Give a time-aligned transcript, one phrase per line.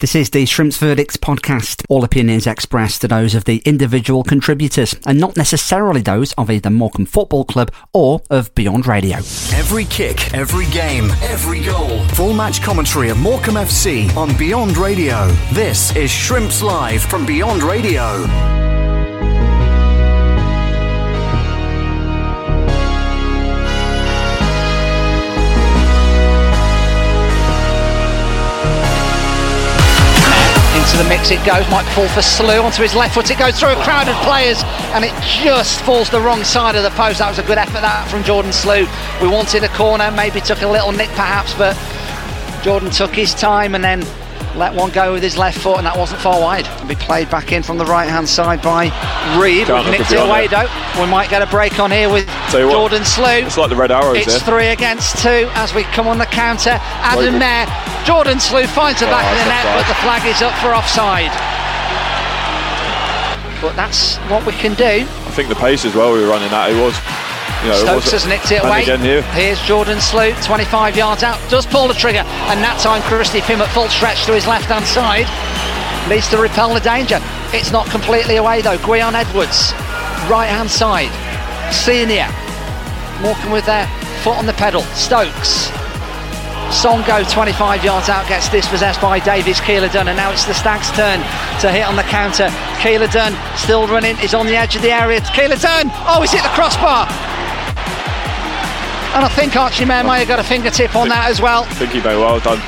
[0.00, 1.84] This is the Shrimps Verdicts podcast.
[1.88, 6.70] All opinions expressed are those of the individual contributors and not necessarily those of either
[6.70, 9.16] Morecambe Football Club or of Beyond Radio.
[9.16, 11.98] Every kick, every game, every goal.
[12.10, 15.26] Full match commentary of Morecambe FC on Beyond Radio.
[15.52, 18.77] This is Shrimps Live from Beyond Radio.
[30.88, 31.68] Into the mix it goes.
[31.70, 33.30] Might fall for Slew onto his left foot.
[33.30, 34.62] It goes through a crowd of players
[34.94, 37.18] and it just falls the wrong side of the post.
[37.18, 38.86] That was a good effort that from Jordan Slew.
[39.20, 41.76] We wanted a corner, maybe took a little nick perhaps, but
[42.62, 44.02] Jordan took his time and then
[44.56, 46.66] let one go with his left foot, and that wasn't far wide.
[46.88, 48.84] Be played back in from the right hand side by
[49.40, 49.68] Reed.
[49.68, 50.66] We've nicked it away though.
[51.00, 53.46] We might get a break on here with what, Jordan Slew.
[53.46, 54.40] It's like the red arrows It's there.
[54.40, 56.78] three against two as we come on the counter.
[57.04, 57.38] Adam.
[57.38, 57.66] Mayor,
[58.04, 60.74] Jordan Slew finds the Oh, back of the net, but the flag is up for
[60.74, 61.30] offside.
[63.60, 65.02] But that's what we can do.
[65.02, 66.94] I think the pace as well we were running at, it was.
[67.62, 68.84] You know, Stokes has nicked it away.
[68.84, 69.22] here.
[69.34, 73.60] Here's Jordan Slew, 25 yards out, does pull the trigger, and that time Christy Pym
[73.60, 75.26] at full stretch to his left hand side
[76.08, 77.18] needs to repel the danger.
[77.52, 78.78] It's not completely away though.
[78.78, 79.72] Gwion Edwards,
[80.30, 81.10] right hand side,
[81.74, 82.30] senior,
[83.26, 83.86] walking with their
[84.22, 84.82] foot on the pedal.
[84.94, 85.70] Stokes.
[86.70, 91.20] Songo'o 25 yards out gets dispossessed by Davis Keillor-Dunn and now it's the Stags turn
[91.60, 92.48] to hit on the counter.
[92.84, 95.20] Keillor-Dunn still running, is on the edge of the area.
[95.20, 97.06] Keillor-Dunn, oh he's hit the crossbar.
[99.16, 101.62] And I think Archie Mair may have got a fingertip on that as well.
[101.64, 102.58] I think he very well done.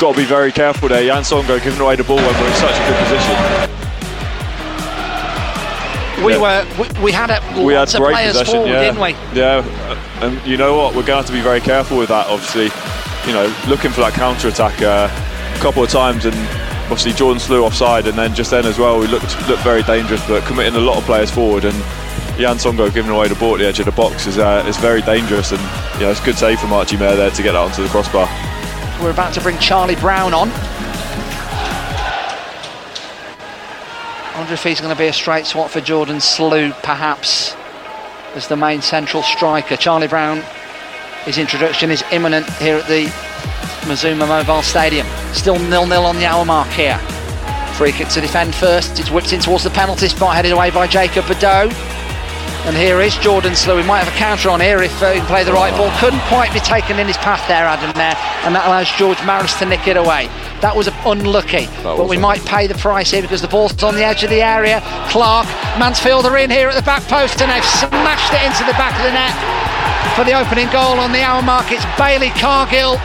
[0.00, 1.02] Got to be very careful there.
[1.04, 3.36] Yann Songo'o giving away the ball when we're in such a good position.
[6.24, 6.38] We Yeah.
[6.40, 8.80] were we, we had a we had great players possession, forward, yeah.
[8.80, 9.10] didn't we?
[9.38, 10.88] Yeah, uh, and you know what?
[10.94, 12.26] We're going to have to be very careful with that.
[12.26, 12.68] Obviously,
[13.26, 16.34] you know, looking for that counter attack uh, a couple of times, and
[16.84, 20.26] obviously Jordan Slew offside, and then just then as well, we looked looked very dangerous,
[20.26, 21.76] but committing a lot of players forward, and
[22.38, 24.76] Yann Songo'o giving away the ball at the edge of the box is uh, is
[24.78, 25.60] very dangerous, and
[25.94, 27.88] you know, it's a good save from Archie Mair there to get that onto the
[27.88, 28.26] crossbar.
[29.02, 30.50] We're about to bring Charlie Brown on.
[34.32, 37.54] I wonder if he's going to be a straight swap for Jordan Slew, perhaps,
[38.34, 39.76] as the main central striker.
[39.76, 40.42] Charlie Brown,
[41.24, 43.04] his introduction is imminent here at the
[43.86, 45.06] Mazuma Mobile Stadium.
[45.32, 46.98] Still nil-nil on the hour mark here.
[47.74, 48.98] Free kick to defend first.
[48.98, 51.70] It's whipped in towards the penalty spot, headed away by Jacob Bedeau.
[52.64, 53.76] And here is Jordan Slew.
[53.76, 55.90] We might have a counter on here if uh, he can play the right ball.
[55.98, 58.14] Couldn't quite be taken in his path there, Adam, there.
[58.44, 60.28] And that allows George Maris to nick it away.
[60.60, 61.68] That was unlucky.
[61.82, 64.42] but we might pay the price here because the ball's on the edge of the
[64.42, 64.80] area.
[65.08, 65.48] Clarke,
[65.78, 68.92] Mansfield are in here at the back post and they've smashed it into the back
[69.00, 69.69] of the net
[70.14, 71.72] for the opening goal on the hour mark.
[71.72, 72.98] It's Bailey Cargill.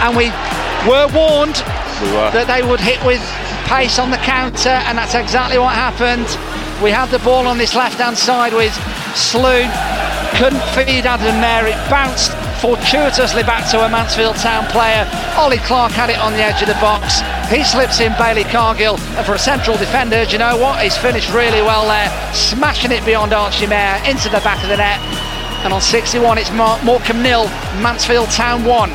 [0.00, 0.30] And we
[0.88, 1.58] were warned
[2.00, 2.30] We were.
[2.30, 3.20] that they would hit with
[3.66, 6.26] pace on the counter, and that's exactly what happened.
[6.82, 8.72] We had the ball on this left hand side with
[9.18, 9.66] Slew,
[10.38, 15.08] couldn't feed Adam Mayor, it bounced fortuitously back to a Mansfield Town player.
[15.36, 17.20] Ollie Clarke had it on the edge of the box.
[17.50, 20.82] He slips in Bailey Cargill, and for a central defender, do you know what?
[20.82, 24.76] He's finished really well there, smashing it beyond Archie Mair into the back of the
[24.76, 24.98] net.
[25.64, 27.44] And on 61, it's Mar- Morecambe nil,
[27.82, 28.90] Mansfield Town one.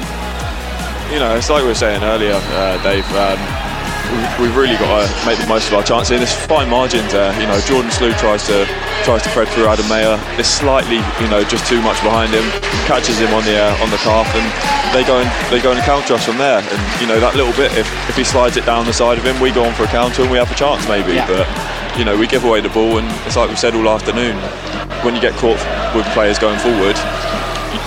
[1.11, 3.05] you know, it's like we were saying earlier, uh, Dave.
[3.15, 3.62] Um,
[4.39, 6.11] we've really got to make the most of our chances.
[6.11, 7.33] And there's fine margins there.
[7.39, 8.65] You know, Jordan Slew tries to
[9.03, 10.19] tries to thread through Adam Mayor.
[10.39, 12.45] It's slightly, you know, just too much behind him.
[12.85, 14.45] Catches him on the uh, on the calf, and
[14.95, 16.61] they go and they go and counter us from there.
[16.61, 19.25] And you know, that little bit, if if he slides it down the side of
[19.25, 21.13] him, we go on for a counter and we have a chance maybe.
[21.13, 21.27] Yeah.
[21.27, 21.45] But
[21.97, 24.37] you know, we give away the ball, and it's like we said all afternoon.
[25.03, 25.59] When you get caught
[25.93, 26.95] with players going forward,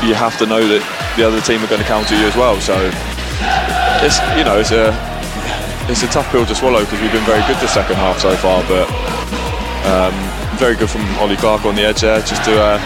[0.05, 0.83] you have to know that
[1.17, 2.61] the other team are going to counter you as well.
[2.61, 2.77] So
[4.05, 4.93] it's you know it's a
[5.89, 8.35] it's a tough pill to swallow because we've been very good the second half so
[8.37, 8.91] far, but
[9.87, 10.15] um,
[10.59, 12.79] very good from Ollie Clarke on the edge there, just to uh,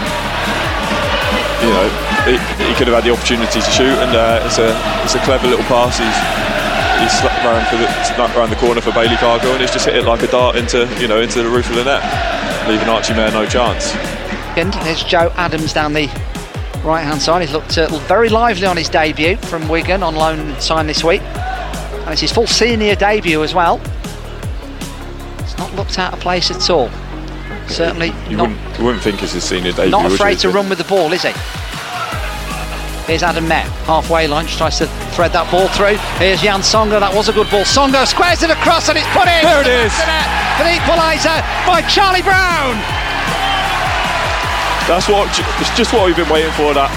[1.65, 1.87] you know
[2.28, 2.37] he,
[2.69, 5.49] he could have had the opportunity to shoot, and uh, it's a it's a clever
[5.49, 5.97] little pass.
[5.97, 6.19] He's
[7.00, 9.86] he's slapped round for the slapped round the corner for Bailey Cargill, and he's just
[9.86, 12.04] hit it like a dart into you know into the roof of the net,
[12.69, 13.95] leaving Archie Mair no chance.
[14.59, 16.09] And There's Joe Adams down the
[16.84, 17.41] right hand side.
[17.41, 21.22] He's looked uh, very lively on his debut from Wigan on loan sign this week.
[22.10, 23.80] And it's his full senior debut as well.
[25.39, 26.91] It's not looked out of place at all.
[27.68, 29.92] Certainly You not, wouldn't you wouldn't think it's his senior debut.
[29.92, 31.30] not afraid to run with the ball, is he?
[33.07, 36.03] Here's Adam Met, halfway line, tries to thread that ball through.
[36.18, 37.62] Here's Yann Songo'o, that was a good ball.
[37.62, 39.47] Songo'o squares it across and it's put in.
[39.47, 39.95] There it is.
[40.59, 42.74] For the equaliser by Charlie Brown.
[44.91, 45.30] That's what
[45.62, 46.74] it's just what we've been waiting for.
[46.74, 46.91] That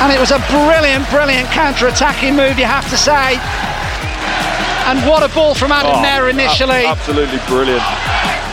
[0.00, 3.34] And it was a brilliant, brilliant counter-attacking move, you have to say.
[4.88, 6.86] And what a ball from Adam oh, initially.
[6.86, 7.82] absolutely brilliant.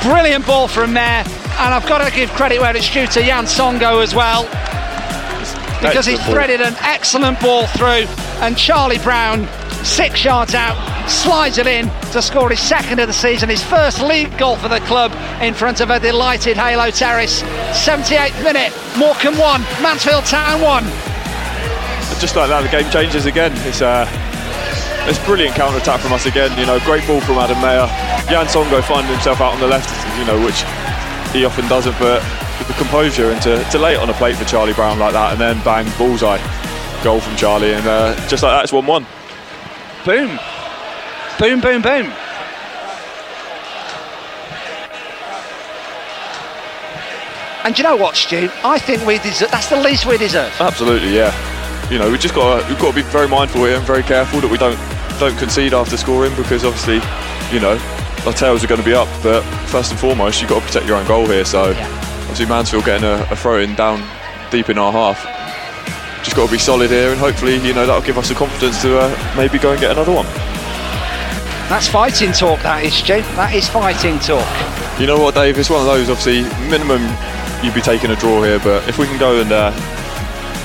[0.01, 1.23] Brilliant ball from there.
[1.57, 4.43] And I've got to give credit where it's due to Yann Songo'o as well.
[5.81, 8.05] Because he threaded an excellent ball through.
[8.41, 9.47] And Charlie Brown,
[9.85, 10.75] six yards out,
[11.07, 14.67] slides it in to score his second of the season, his first league goal for
[14.67, 17.43] the club in front of a delighted Halo Terrace.
[17.71, 21.04] 78th minute, Morecambe 1, Mansfield Town 1.
[22.19, 23.51] Just like that, the game changes again.
[23.67, 24.07] It's uh,
[25.07, 26.57] it's brilliant counter attack from us again.
[26.57, 27.85] You know, great ball from Adam Mayor.
[28.31, 30.63] Yann Songo'o finding himself out on the left, you know, which
[31.31, 32.23] he often doesn't, but
[32.57, 35.13] with the composure and to, to lay it on a plate for Charlie Brown like
[35.13, 36.39] that, and then bang, bullseye,
[37.03, 39.05] goal from Charlie, and uh, just like that, it's 1 1.
[40.05, 40.39] Boom.
[41.37, 42.13] Boom, boom, boom.
[47.63, 48.49] And you know what, Stu?
[48.63, 49.51] I think we deserve.
[49.51, 50.53] That's the least we deserve.
[50.59, 51.54] Absolutely, yeah.
[51.89, 54.03] You know, we just got to, we've got to be very mindful here and very
[54.03, 54.79] careful that we don't
[55.19, 56.95] don't concede after scoring because obviously,
[57.53, 57.77] you know,
[58.25, 59.07] our tails are going to be up.
[59.21, 61.45] But first and foremost, you've got to protect your own goal here.
[61.45, 61.87] So yeah.
[62.21, 64.03] obviously, Mansfield getting a, a throw in down
[64.51, 65.23] deep in our half.
[66.23, 68.81] Just got to be solid here, and hopefully, you know, that'll give us the confidence
[68.81, 70.25] to uh, maybe go and get another one.
[71.69, 73.21] That's fighting talk, that is, Stu.
[73.37, 74.45] That is fighting talk.
[74.99, 75.57] You know what, Dave?
[75.59, 77.01] It's one of those, obviously, minimum
[77.63, 79.71] you'd be taking a draw here, but if we can go and uh,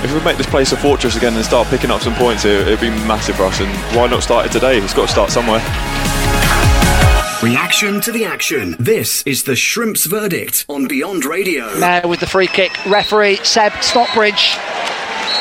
[0.03, 2.61] if we make this place a fortress again and start picking up some points here,
[2.61, 3.61] it'd be massive for us.
[3.61, 4.79] And why not start it today?
[4.79, 5.61] It's got to start somewhere.
[7.43, 8.77] Reaction to the action.
[8.79, 11.79] This is the Shrimps verdict on Beyond Radio.
[11.79, 14.57] Now with the free kick, referee Seb Stockbridge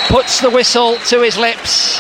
[0.08, 2.00] puts the whistle to his lips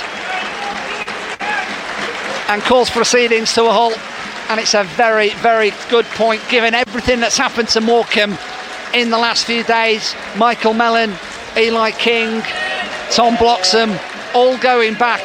[2.49, 3.97] and calls proceedings to a halt.
[4.49, 8.37] And it's a very, very good point given everything that's happened to Morecambe
[8.93, 10.15] in the last few days.
[10.37, 11.13] Michael Mellon,
[11.59, 12.41] Eli King,
[13.11, 13.99] Tom Bloxham,
[14.33, 15.21] all going back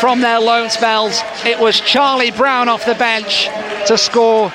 [0.00, 1.20] from their loan spells.
[1.44, 3.50] It was Charlie Brown off the bench
[3.86, 4.50] to score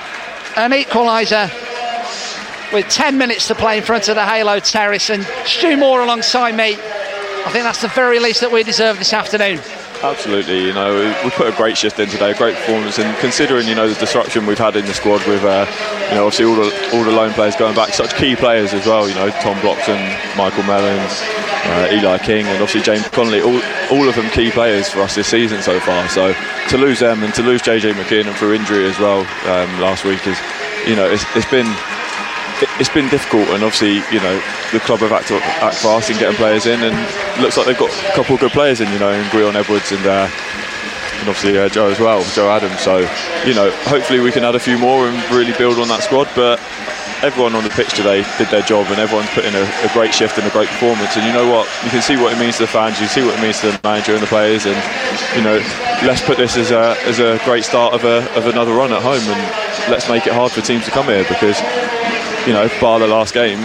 [0.56, 1.48] an equaliser
[2.72, 6.56] with 10 minutes to play in front of the Halo Terrace and Stu Moore alongside
[6.56, 6.74] me.
[6.74, 9.60] I think that's the very least that we deserve this afternoon.
[10.02, 13.66] Absolutely, you know, we put a great shift in today, a great performance, and considering
[13.66, 15.66] you know the disruption we've had in the squad with, uh,
[16.08, 18.86] you know, obviously all the all the lone players going back, such key players as
[18.86, 19.98] well, you know, Tom Bloxham,
[20.36, 23.60] Michael Mellon, uh, Eli King, and obviously James Connolly, all
[23.90, 26.08] all of them key players for us this season so far.
[26.08, 26.34] So
[26.68, 30.26] to lose them and to lose JJ McKinnon through injury as well um, last week
[30.26, 30.38] is,
[30.86, 31.66] you know, it's, it's been
[32.78, 34.40] it's been difficult, and obviously, you know,
[34.72, 36.94] the club have to act fast in getting players in, and
[37.42, 39.92] looks like they've got a couple of good players in, you know, in Gwion Edwards
[39.92, 40.28] and, uh,
[41.20, 42.80] and obviously uh, Joe as well, Joe Adams.
[42.80, 42.98] So,
[43.44, 46.28] you know, hopefully we can add a few more and really build on that squad.
[46.34, 46.60] But
[47.22, 50.12] everyone on the pitch today did their job, and everyone's put in a, a great
[50.12, 51.16] shift and a great performance.
[51.16, 51.68] And you know what?
[51.84, 53.00] You can see what it means to the fans.
[53.00, 54.66] You see what it means to the manager and the players.
[54.66, 54.76] And
[55.36, 55.56] you know,
[56.04, 59.02] let's put this as a as a great start of a of another run at
[59.02, 59.40] home, and
[59.90, 61.60] let's make it hard for teams to come here because
[62.46, 63.58] you know, bar the last game,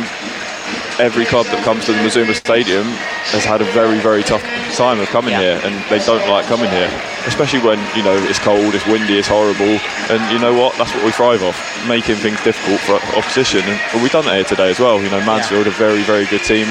[0.99, 2.85] every club that comes to the Mazuma Stadium
[3.33, 4.43] has had a very, very tough
[4.73, 5.57] time of coming yeah.
[5.57, 6.89] here, and they don't like coming here,
[7.25, 9.77] especially when you know it's cold, it's windy, it's horrible,
[10.09, 10.73] and you know what?
[10.77, 11.57] That's what we thrive off,
[11.87, 13.61] making things difficult for opposition.
[13.65, 15.01] And we've done that here today as well.
[15.01, 15.73] You know, Mansfield, yeah.
[15.73, 16.65] a very, very good team,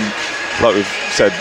[0.63, 1.33] like we've said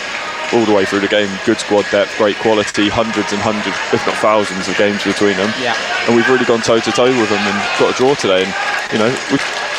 [0.52, 1.30] all the way through the game.
[1.46, 5.50] Good squad depth, great quality, hundreds and hundreds, if not thousands, of games between them.
[5.62, 5.78] Yeah.
[6.06, 8.42] And we've really gone toe to toe with them and got a draw today.
[8.42, 8.52] And
[8.90, 9.10] you know,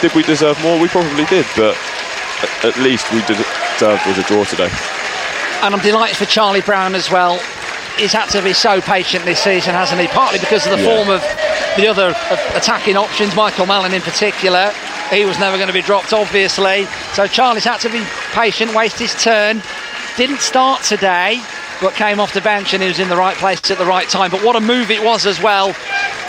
[0.01, 0.79] did we deserve more?
[0.79, 1.77] We probably did, but
[2.63, 4.70] at least we deserved was a draw today.
[5.62, 7.38] And I'm delighted for Charlie Brown as well.
[7.98, 10.08] He's had to be so patient this season, hasn't he?
[10.08, 10.96] Partly because of the yeah.
[10.96, 11.22] form of
[11.77, 12.15] the other
[12.58, 14.74] attacking options, Michael Mellon in particular.
[15.12, 16.86] He was never going to be dropped, obviously.
[17.13, 19.62] So Charlie's had to be patient, waste his turn.
[20.17, 21.41] Didn't start today,
[21.79, 24.10] but came off the bench and he was in the right place at the right
[24.10, 24.31] time.
[24.31, 25.75] But what a move it was as well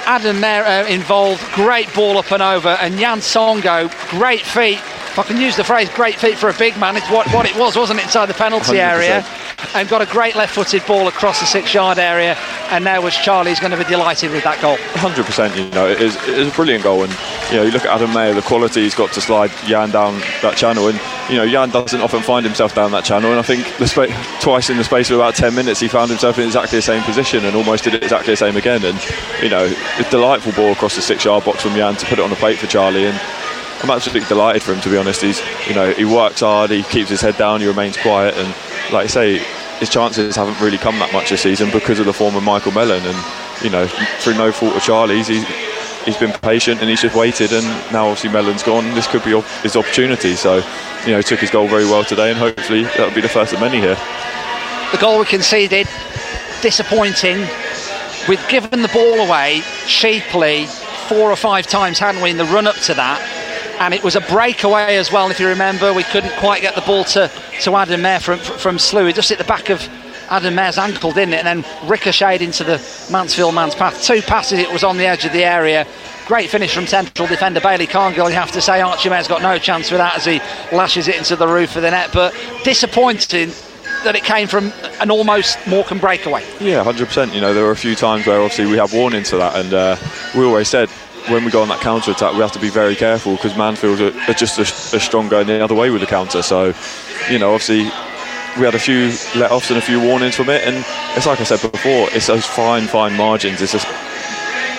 [0.04, 4.78] Adam there uh, involved, great ball up and over, and Yann Songo'o, great feet.
[5.12, 7.44] If I can use the phrase great feet for a big man, it's what, what
[7.44, 8.78] it was, wasn't it, inside the penalty 100%.
[8.78, 9.26] area?
[9.74, 12.34] And got a great left footed ball across the six yard area.
[12.70, 14.76] And now was Charlie's going to be delighted with that goal.
[14.76, 17.04] 100%, you know, it is, it is a brilliant goal.
[17.04, 17.12] And,
[17.50, 20.18] you know, you look at Adam Mayor, the quality he's got to slide Yann down
[20.40, 20.88] that channel.
[20.88, 20.98] And,
[21.32, 23.30] you know, Yann doesn't often find himself down that channel.
[23.30, 26.38] And I think spa- twice in the space of about 10 minutes, he found himself
[26.38, 28.84] in exactly the same position and almost did it exactly the same again.
[28.84, 29.00] And,
[29.42, 29.64] you know,
[29.98, 32.36] a delightful ball across the six yard box from Yann to put it on the
[32.36, 33.06] plate for Charlie.
[33.06, 33.18] And,
[33.82, 35.22] I'm absolutely delighted for him to be honest.
[35.22, 38.46] He's you know he works hard, he keeps his head down, he remains quiet, and
[38.92, 39.38] like I say,
[39.80, 42.70] his chances haven't really come that much this season because of the form of Michael
[42.70, 43.88] Mellon, and you know
[44.20, 45.44] through no fault of Charlie's, he's
[46.04, 48.84] he's been patient and he's just waited, and now obviously Mellon's gone.
[48.94, 50.34] This could be his opportunity.
[50.34, 50.56] So
[51.04, 53.52] you know he took his goal very well today, and hopefully that'll be the first
[53.52, 53.96] of many here.
[54.92, 55.88] the goal we conceded,
[56.60, 57.46] disappointing.
[58.28, 60.66] We'd given the ball away cheaply
[61.08, 63.20] four or five times, hadn't we, in the run up to that?
[63.80, 65.92] And it was a breakaway as well, if you remember.
[65.92, 67.28] We couldn't quite get the ball to,
[67.62, 69.06] to Adam Mayor from, from Slew.
[69.06, 69.88] It just hit the back of
[70.32, 71.44] Adam Mayor's ankle, didn't it?
[71.44, 72.78] And then ricocheted into the
[73.12, 74.02] Mansfield man's path.
[74.02, 75.86] Two passes, it was on the edge of the area.
[76.26, 78.30] Great finish from central defender Bailey Cargill.
[78.30, 80.38] You have to say Archie Mair's got no chance with that as he
[80.74, 82.10] lashes it into the roof of the net.
[82.14, 82.34] But
[82.64, 83.50] disappointing
[84.04, 86.42] that it came from an almost Morecambe breakaway.
[86.60, 87.34] Yeah, 100%.
[87.34, 89.74] You know, there were a few times where obviously we had warnings to that, and
[89.74, 89.96] uh,
[90.34, 90.88] we always said
[91.28, 94.00] when we go on that counter attack, we have to be very careful because Mansfield
[94.00, 96.42] are, are just as, as strong going the other way with the counter.
[96.42, 96.72] So,
[97.30, 97.90] you know, obviously
[98.58, 100.84] we had a few let-offs and a few warnings from it, and
[101.16, 103.62] it's like I said before, it's those fine, fine margins.
[103.62, 103.86] It's just,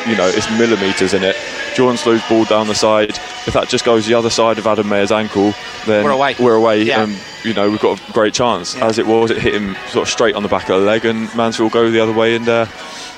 [0.07, 1.35] you know, it's millimetres in it.
[1.75, 3.11] Jordan Slew's ball down the side.
[3.47, 5.53] If that just goes the other side of Adam Mayor's ankle,
[5.85, 6.35] then we're away.
[6.39, 7.03] We're away, yeah.
[7.03, 8.75] and you know we've got a great chance.
[8.75, 8.85] Yeah.
[8.85, 11.05] As it was, it hit him sort of straight on the back of the leg,
[11.05, 12.47] and Mansfield go the other way and.
[12.47, 12.65] Uh,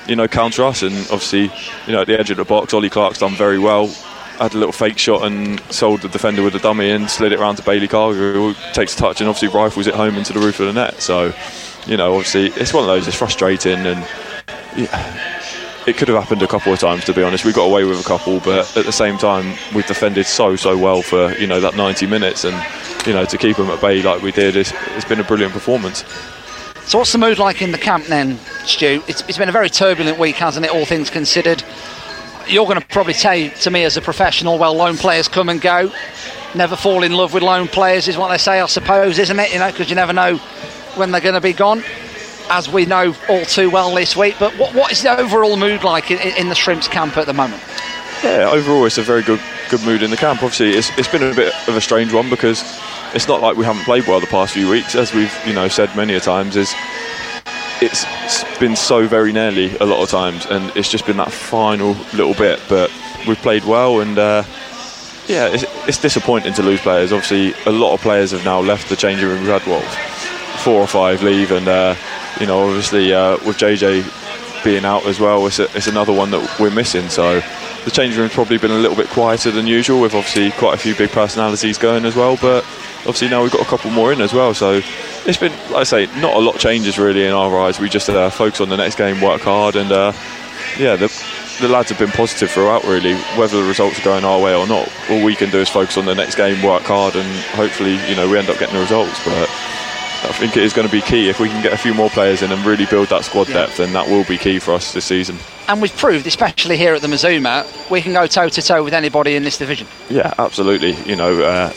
[0.08, 1.50] you know, counter us, and obviously,
[1.86, 3.92] you know, at the edge of the box, Ollie Clarke's done very well.
[4.38, 7.40] Had a little fake shot and sold the defender with a dummy and slid it
[7.40, 10.40] around to Bailey Cargill, who takes a touch and obviously rifles it home into the
[10.40, 11.00] roof of the net.
[11.00, 11.32] So,
[11.86, 13.08] you know, obviously, it's one of those.
[13.08, 14.06] It's frustrating, and
[14.76, 15.36] yeah,
[15.86, 17.04] it could have happened a couple of times.
[17.04, 19.86] To be honest, we got away with a couple, but at the same time, we've
[19.86, 22.56] defended so so well for you know that 90 minutes, and
[23.06, 25.52] you know to keep them at bay like we did, it's, it's been a brilliant
[25.52, 26.04] performance.
[26.86, 29.02] So, what's the mood like in the camp then, Stu?
[29.08, 31.64] It's, it's been a very turbulent week, hasn't it, all things considered?
[32.48, 35.60] You're going to probably say to me as a professional, well, loan players come and
[35.60, 35.92] go.
[36.54, 39.52] Never fall in love with loan players, is what they say, I suppose, isn't it?
[39.52, 40.36] You know, because you never know
[40.96, 41.82] when they're going to be gone,
[42.48, 44.36] as we know all too well this week.
[44.38, 47.34] But what, what is the overall mood like in, in the Shrimps camp at the
[47.34, 47.62] moment?
[48.22, 50.42] Yeah, overall, it's a very good good mood in the camp.
[50.42, 52.62] Obviously, it's, it's been a bit of a strange one because
[53.14, 55.68] it's not like we haven't played well the past few weeks, as we've you know
[55.68, 56.56] said many a times.
[56.56, 56.72] Is
[57.82, 61.92] it's been so very nearly a lot of times, and it's just been that final
[62.14, 62.60] little bit.
[62.68, 62.90] But
[63.26, 64.44] we've played well, and uh,
[65.28, 67.12] yeah, it's, it's, disappointing to lose players.
[67.12, 69.40] Obviously, a lot of players have now left the changing room.
[69.40, 69.84] We've had what
[70.62, 71.94] four or five leave, and uh,
[72.40, 76.30] you know, obviously uh, with JJ being out as well, it's, a, it's another one
[76.30, 77.08] that we're missing.
[77.08, 77.40] So
[77.84, 80.78] the changing room's probably been a little bit quieter than usual, with obviously quite a
[80.78, 82.36] few big personalities going as well.
[82.36, 82.64] But
[83.00, 84.54] obviously now we've got a couple more in as well.
[84.54, 84.80] So
[85.26, 87.78] it's been, like I say, not a lot changes really in our eyes.
[87.80, 90.12] We just uh, focus on the next game, work hard, and uh,
[90.78, 91.08] yeah, the,
[91.60, 93.14] the lads have been positive throughout really.
[93.38, 95.96] Whether the results are going our way or not, all we can do is focus
[95.98, 98.80] on the next game, work hard, and hopefully you know we end up getting the
[98.80, 99.22] results.
[99.24, 99.48] But
[100.24, 102.10] I think it is going to be key if we can get a few more
[102.10, 103.54] players in and really build that squad Yeah.
[103.66, 103.76] depth.
[103.76, 105.38] Then that will be key for us this season.
[105.68, 108.94] And we've proved, especially here at the Mazuma, we can go toe to toe with
[108.94, 109.86] anybody in this division.
[110.08, 110.92] Yeah, absolutely.
[111.04, 111.72] You know, uh,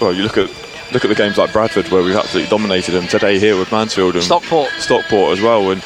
[0.00, 0.48] well, you look at
[0.92, 4.14] look at the games like Bradford where we've absolutely dominated them today here with Mansfield
[4.14, 4.70] and Stockport.
[4.78, 5.82] Stockport as well, and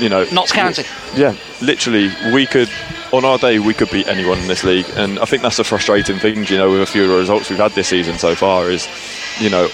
[0.00, 0.84] you know, Notts County.
[1.14, 2.70] Yeah, literally, we could
[3.12, 5.64] on our day we could beat anyone in this league, and I think that's the
[5.64, 6.44] frustrating thing.
[6.46, 8.88] You know, with a few of the results we've had this season so far, is
[9.40, 9.68] you know.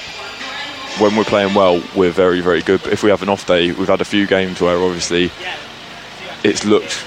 [0.98, 2.82] When we're playing well, we're very, very good.
[2.82, 5.30] But if we have an off day, we've had a few games where obviously
[6.42, 7.04] it's looked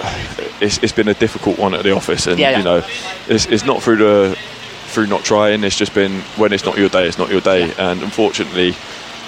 [0.60, 2.58] it's, it's been a difficult one at the office, and Yeah, yeah.
[2.58, 2.86] you know,
[3.28, 4.38] it's, it's not through the
[4.98, 5.62] through not trying.
[5.62, 8.74] It's just been when it's not your day, it's not your day, and unfortunately,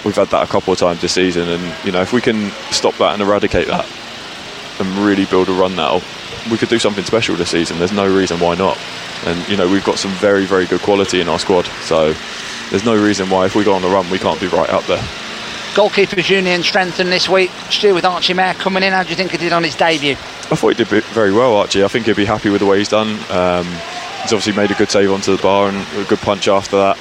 [0.05, 1.49] we've had that a couple of times this season.
[1.49, 3.87] And you know, if we can stop that and eradicate that,
[4.81, 6.03] and really build a run now,
[6.51, 7.79] we could do something special this season.
[7.79, 8.77] There's no reason why not.
[9.27, 12.15] And you know, we've got some very, very good quality in our squad, so
[12.71, 14.83] there's no reason why if we go on the run, we can't be right up
[14.87, 15.03] there.
[15.75, 17.53] Goalkeepers Union strengthened this week.
[17.71, 18.93] Stu with Archie Mair coming in.
[18.93, 20.17] How do you think he did on his debut?
[20.51, 21.85] I thought he did very well, Archie.
[21.85, 23.11] I think he'll be happy with the way he's done.
[23.31, 23.69] Um,
[24.23, 26.99] he's obviously made a good save onto the bar and a good punch after that.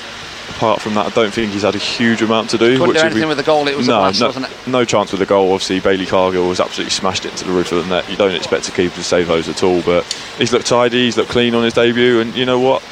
[0.49, 2.77] Apart from that, I don't think he's had a huge amount to do.
[2.77, 3.67] Couldn't do anything be- with the goal.
[3.67, 4.67] It was a no, blast, no, wasn't it?
[4.67, 5.53] no chance with the goal.
[5.53, 8.09] Obviously, Bailey Cargill was absolutely smashed it into the roof of the net.
[8.09, 10.05] You don't expect a keeper to save those at all, but
[10.37, 12.83] he's looked tidy, he's looked clean on his debut, and you know what?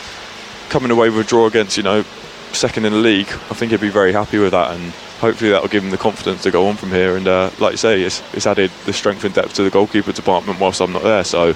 [0.69, 2.03] Coming away with a draw against, you know,
[2.51, 5.62] second in the league, I think he'd be very happy with that, and hopefully that
[5.62, 7.15] will give him the confidence to go on from here.
[7.15, 10.12] And uh, like you say, it's, it's added the strength and depth to the goalkeeper
[10.12, 11.24] department whilst I'm not there.
[11.24, 11.55] So,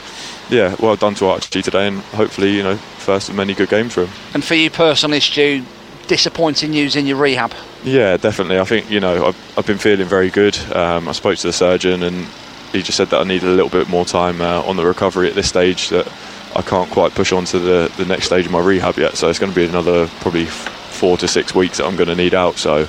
[0.49, 3.93] yeah, well done to Archie today, and hopefully, you know, first of many good games
[3.93, 4.13] for him.
[4.33, 5.63] And for you personally, Stu,
[6.07, 7.53] disappointing news in your rehab.
[7.83, 8.59] Yeah, definitely.
[8.59, 10.57] I think you know I've, I've been feeling very good.
[10.73, 12.27] Um, I spoke to the surgeon and
[12.73, 15.29] he just said that I needed a little bit more time uh, on the recovery
[15.29, 15.89] at this stage.
[15.89, 16.11] That
[16.55, 19.15] I can't quite push on to the, the next stage of my rehab yet.
[19.15, 22.15] So it's going to be another probably four to six weeks that I'm going to
[22.15, 22.57] need out.
[22.57, 22.87] So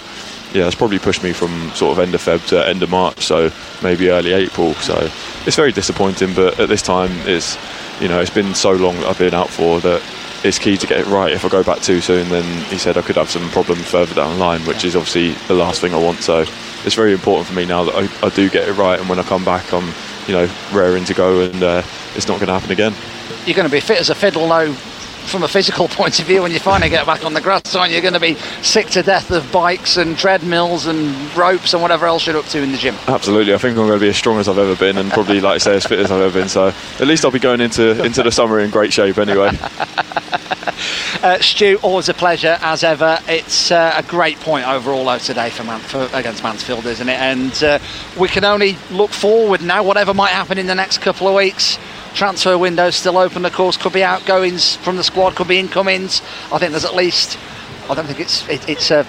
[0.54, 3.24] yeah, it's probably pushed me from sort of end of Feb to end of March.
[3.26, 3.50] So
[3.82, 4.74] maybe early April.
[4.74, 5.10] So
[5.46, 6.34] it's very disappointing.
[6.34, 7.56] But at this time, it's
[8.00, 10.02] you know it's been so long that I've been out for that
[10.44, 11.32] it's key to get it right.
[11.32, 14.14] If I go back too soon, then he said I could have some problems further
[14.14, 16.18] down the line, which is obviously the last thing I want.
[16.18, 16.44] So
[16.84, 19.18] it's very important for me now that I, I do get it right, and when
[19.18, 19.92] I come back, I'm
[20.26, 21.82] you know raring to go, and uh,
[22.14, 22.94] it's not going to happen again.
[23.46, 24.74] You're going to be fit as a fiddle now
[25.22, 27.92] from a physical point of view when you finally get back on the grass aren't
[27.92, 28.00] you?
[28.00, 32.26] Going to be sick to death of bikes and treadmills and ropes and whatever else
[32.26, 32.94] you're up to in the gym.
[33.06, 33.54] Absolutely.
[33.54, 35.54] I think I'm going to be as strong as I've ever been and probably like
[35.54, 36.48] I say as fit as I've ever been.
[36.48, 36.68] So
[37.00, 39.50] at least I'll be going into into the summer in great shape anyway.
[41.22, 43.16] Uh, Stu always a pleasure as ever.
[43.28, 47.18] It's uh, a great point overall though today for, Man- for against Mansfield isn't it?
[47.18, 47.78] And uh,
[48.18, 51.78] we can only look forward now whatever might happen in the next couple of weeks
[52.14, 53.76] transfer window still open, of course.
[53.76, 56.22] Could be outgoings from the squad, could be incomings.
[56.52, 57.38] I think there's at least.
[57.90, 59.06] I don't think it's it, it's a,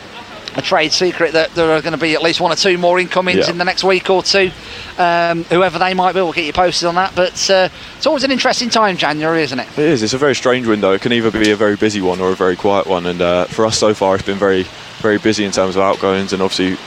[0.55, 2.99] a, trade secret that there are going to be at least one or two more
[2.99, 3.51] incomings yeah.
[3.51, 4.51] in the next week or two.
[4.97, 7.15] Um, whoever they might be, we'll get you posted on that.
[7.15, 9.67] But uh, it's always an interesting time, January, isn't it?
[9.73, 10.03] It is.
[10.03, 10.91] It's a very strange window.
[10.91, 13.05] It can either be a very busy one or a very quiet one.
[13.05, 14.65] And uh, for us so far, it's been very
[15.03, 16.77] very busy in terms of outgoings and obviously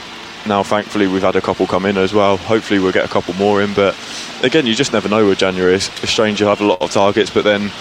[0.47, 2.37] now thankfully we've had a couple come in as well.
[2.37, 3.95] Hopefully we'll get a couple more in but
[4.43, 5.75] again you just never know with January.
[5.75, 7.71] It's, it's strange you have a lot of targets but then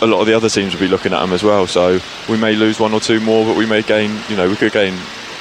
[0.00, 1.66] a lot of the other teams will be looking at them as well.
[1.66, 4.56] So we may lose one or two more but we may gain you know we
[4.56, 4.94] could gain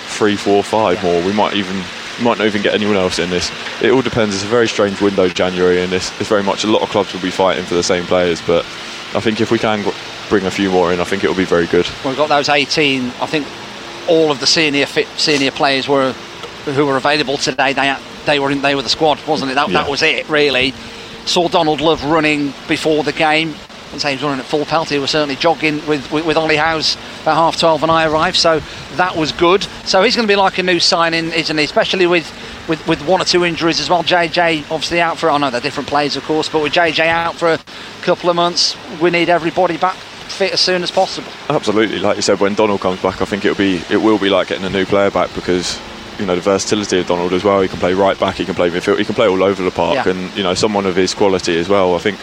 [0.07, 1.21] three four five more.
[1.23, 1.77] We might even
[2.21, 3.51] might not even get anyone else in this.
[3.81, 4.33] It all depends.
[4.35, 7.13] It's a very strange window January and it's, it's very much a lot of clubs
[7.13, 8.65] will be fighting for the same players but
[9.13, 9.83] I think if we can
[10.29, 11.87] bring a few more in I think it will be very good.
[12.03, 13.47] We've got those 18 I think
[14.07, 16.15] all of the senior senior players were
[16.73, 17.95] who were available today, they
[18.25, 19.55] they were in, they were the squad, wasn't it?
[19.55, 19.81] That, yeah.
[19.83, 20.73] that was it really.
[21.25, 23.53] Saw Donald Love running before the game.
[23.93, 24.89] I say he was running at full pelt.
[24.89, 28.37] He was certainly jogging with, with, with Ollie Howes about half twelve when I arrived,
[28.37, 28.61] so
[28.95, 29.63] that was good.
[29.85, 31.63] So he's going to be like a new signing, isn't he?
[31.63, 32.29] Especially with,
[32.67, 34.03] with, with one or two injuries as well.
[34.03, 35.29] JJ obviously out for.
[35.29, 37.59] I know they're different players, of course, but with JJ out for a
[38.01, 41.31] couple of months, we need everybody back fit as soon as possible.
[41.49, 44.29] Absolutely, like you said, when Donald comes back, I think it'll be it will be
[44.29, 45.79] like getting a new player back because
[46.19, 47.61] you know the versatility of Donald as well.
[47.61, 49.71] He can play right back, he can play midfield, he can play all over the
[49.71, 50.11] park, yeah.
[50.11, 51.95] and you know someone of his quality as well.
[51.95, 52.19] I think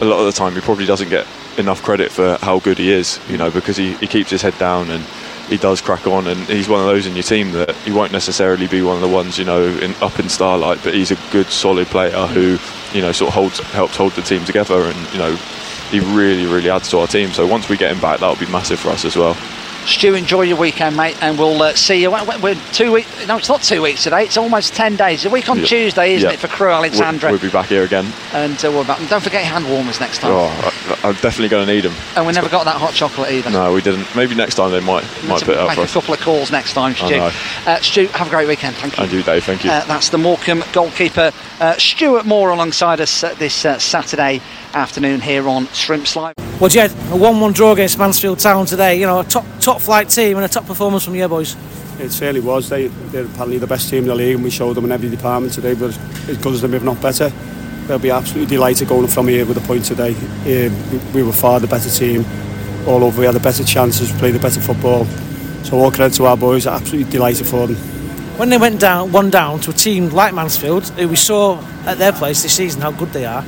[0.00, 1.26] a lot of the time he probably doesn't get
[1.58, 4.56] enough credit for how good he is, you know, because he, he keeps his head
[4.58, 5.04] down and
[5.48, 8.12] he does crack on, and he's one of those in your team that he won't
[8.12, 11.18] necessarily be one of the ones you know in, up in starlight, but he's a
[11.30, 12.58] good solid player who
[12.96, 15.34] you know sort of holds helps hold the team together, and you know
[15.90, 17.30] he really really adds to our team.
[17.30, 19.36] So once we get him back, that'll be massive for us as well.
[19.86, 22.10] Stu, enjoy your weekend, mate, and we'll uh, see you.
[22.10, 23.26] We're two weeks.
[23.26, 24.24] No, it's not two weeks today.
[24.24, 25.24] It's almost ten days.
[25.24, 27.30] A week on Tuesday, isn't it, for Crewe Alexandra?
[27.30, 28.06] We'll, we'll, be back here again.
[28.32, 29.00] And uh, we're back.
[29.00, 30.32] And don't forget hand warmers next time.
[30.32, 31.94] Oh, I, am definitely going to need them.
[32.16, 33.50] And we never got that hot chocolate either.
[33.50, 34.06] No, we didn't.
[34.14, 35.90] Maybe next time they might might put it up for us.
[35.90, 37.16] a couple of calls next time, Stu.
[37.16, 38.76] Uh, Stu, have a great weekend.
[38.76, 39.04] Thank you.
[39.04, 39.44] And you, Dave.
[39.44, 39.70] Thank you.
[39.70, 44.40] Uh, that's the Morecambe goalkeeper, uh, Stuart Moore, alongside us this uh, Saturday
[44.74, 46.34] afternoon here on Shrimps Live.
[46.60, 48.98] Well, Ged, a 1 1 draw against Mansfield Town today.
[48.98, 51.56] You know, a top top flight team and a top performance from your boys.
[51.98, 52.68] It certainly was.
[52.68, 55.10] They, they're probably the best team in the league, and we showed them in every
[55.10, 55.96] department today, but
[56.28, 57.30] as good as them, if not better.
[57.86, 60.14] They'll be absolutely delighted going from here with a point today.
[60.14, 62.24] Um, we were far the better team
[62.86, 63.20] all over.
[63.20, 65.04] We had the better chances, played the better football.
[65.64, 67.76] So all credit to our boys, absolutely delighted for them.
[68.38, 71.98] When they went down, one down to a team like Mansfield, who we saw at
[71.98, 73.44] their place this season how good they are,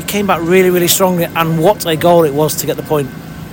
[0.00, 2.82] he came back really, really strongly, and what a goal it was to get the
[2.82, 3.10] point.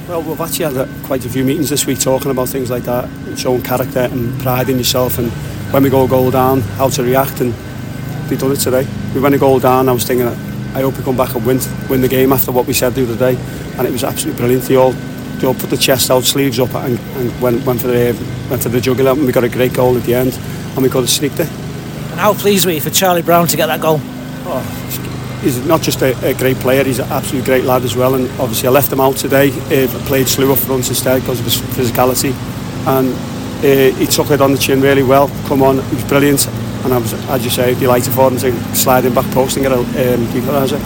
[0.07, 2.83] Well, we've actually had uh, quite a few meetings this week talking about things like
[2.83, 5.29] that, showing character and pride in yourself, and
[5.73, 7.53] when we go a goal down, how to react, and
[8.29, 8.87] we done it today.
[9.13, 11.59] We went a goal down, I was thinking, I hope we come back and win,
[11.89, 13.39] win the game after what we said the other day,
[13.77, 14.63] and it was absolutely brilliant.
[14.63, 17.87] They all, they all put the chest out, sleeves up, and, and went, went for
[17.87, 18.15] the
[18.49, 20.33] went for the jugular, and we got a great goal at the end,
[20.73, 21.49] and we got to sneak it.
[22.11, 23.99] And how pleased were you for Charlie Brown to get that goal?
[24.49, 25.06] Oh,
[25.55, 28.15] he's not just a, a, great player, he's an absolutely great lad as well.
[28.15, 29.49] And obviously, I left him out today.
[29.49, 32.33] Uh, played Slew up front instead because of his physicality,
[32.87, 33.13] and
[33.63, 35.29] uh, he took it on the chin really well.
[35.47, 36.47] Come on, he was brilliant.
[36.83, 39.63] And I was, as you say, delighted for him to slide in back post and
[39.63, 40.79] get a um, equaliser.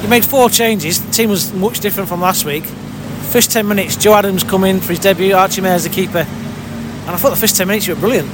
[0.00, 1.04] He made four changes.
[1.04, 2.64] The team was much different from last week.
[2.64, 6.20] First 10 minutes, Joe Adams come in for his debut, Archie Mair's the keeper.
[6.20, 8.28] And I thought the first 10 minutes you were brilliant.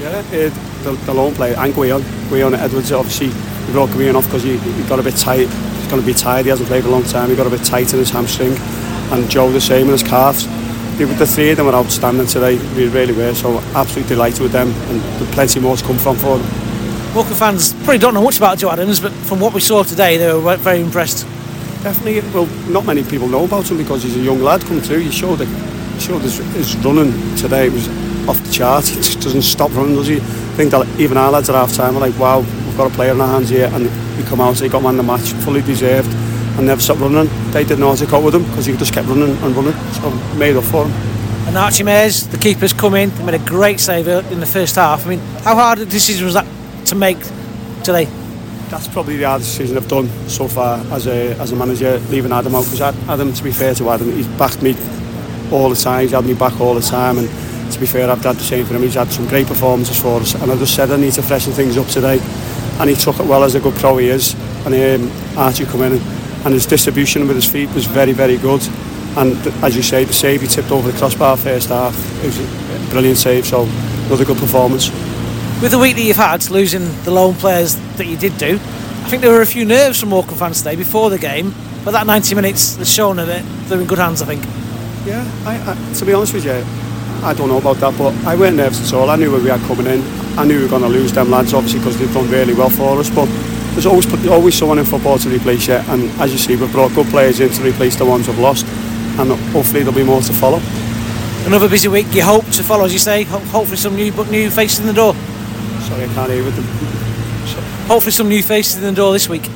[0.00, 2.02] Yeah, uh, the, the lone player, and Gwion.
[2.28, 3.28] Gwion Edwards, obviously,
[3.66, 5.48] he brought Gwion off because he, he got a bit tight.
[5.48, 7.30] He's going to be tired, he hasn't played for a long time.
[7.30, 8.56] He got a bit tight in his hamstring.
[9.12, 10.46] And Joe the same in his calves.
[10.98, 13.34] The, the three of them were outstanding today, we really were.
[13.34, 15.00] So absolutely delighted with them and
[15.32, 17.14] plenty more to come from for them.
[17.14, 20.16] Walker fans probably don't know much about Joe Adams, but from what we saw today,
[20.16, 21.24] they were very impressed.
[21.82, 25.00] Definitely, well, not many people know about him because he's a young lad come through.
[25.00, 25.48] He showed it,
[26.00, 27.66] showed his, his running today.
[27.66, 27.88] It was
[28.28, 28.86] off the chart.
[28.86, 30.16] He just doesn't stop running, does he?
[30.16, 32.40] I think that even our lads at half time are like, wow,
[32.74, 34.96] we've got a player in our hands here, and he come out, he got man
[34.96, 36.12] the match, fully deserved.
[36.56, 37.28] and never stopped running.
[37.52, 39.74] They didn't know how to cope with him because he just kept running and running.
[39.92, 40.92] So made up for him.
[41.46, 44.76] And Archie Mayers, the keeper's come in, they made a great save in the first
[44.76, 45.06] half.
[45.06, 46.46] I mean, how hard a decision was that
[46.86, 47.18] to make
[47.82, 48.06] today?
[48.70, 52.32] That's probably the hardest decision I've done so far as a, as a manager, leaving
[52.32, 54.74] Adam out, because Adam, to be fair to Adam, he's backed me
[55.52, 57.28] all the time, he's had me back all the time, and
[57.72, 58.82] to be fair, I've done the same for him.
[58.82, 61.52] He's had some great performances for us, and I just said I need to freshen
[61.52, 62.18] things up today,
[62.80, 64.34] and he took it well as a good pro he is,
[64.66, 66.02] and um, Archie come in, and,
[66.44, 68.62] and his distribution with his feet was very, very good.
[69.16, 71.94] And as you say, the save he tipped over the crossbar first half.
[72.24, 73.62] It was a brilliant save, so
[74.06, 74.90] another good performance.
[75.62, 79.08] With the week that you've had, losing the lone players that you did do, I
[79.08, 82.06] think there were a few nerves from Morecambe fans today before the game, but that
[82.06, 84.44] 90 minutes has shown that they're in good hands, I think.
[85.06, 86.64] Yeah, I, I, to be honest with you,
[87.24, 89.10] I don't know about that, but I weren't nervous at all.
[89.10, 90.23] I knew where we had coming in.
[90.36, 92.70] I knew we were going to lose them lads, obviously, because they've done really well
[92.70, 93.26] for us, but
[93.72, 96.94] there's always always someone in football to replace you, and as you see, we've brought
[96.94, 98.66] good players in to replace the ones we've lost
[99.18, 100.60] and hopefully there'll be more to follow.
[101.46, 102.06] Another busy week.
[102.12, 103.24] You hope to follow, as you say.
[103.24, 105.14] Hopefully, some new but new faces in the door.
[105.82, 106.64] Sorry, I can't hear with them.
[107.86, 109.46] Hopefully, some new faces in the door this week.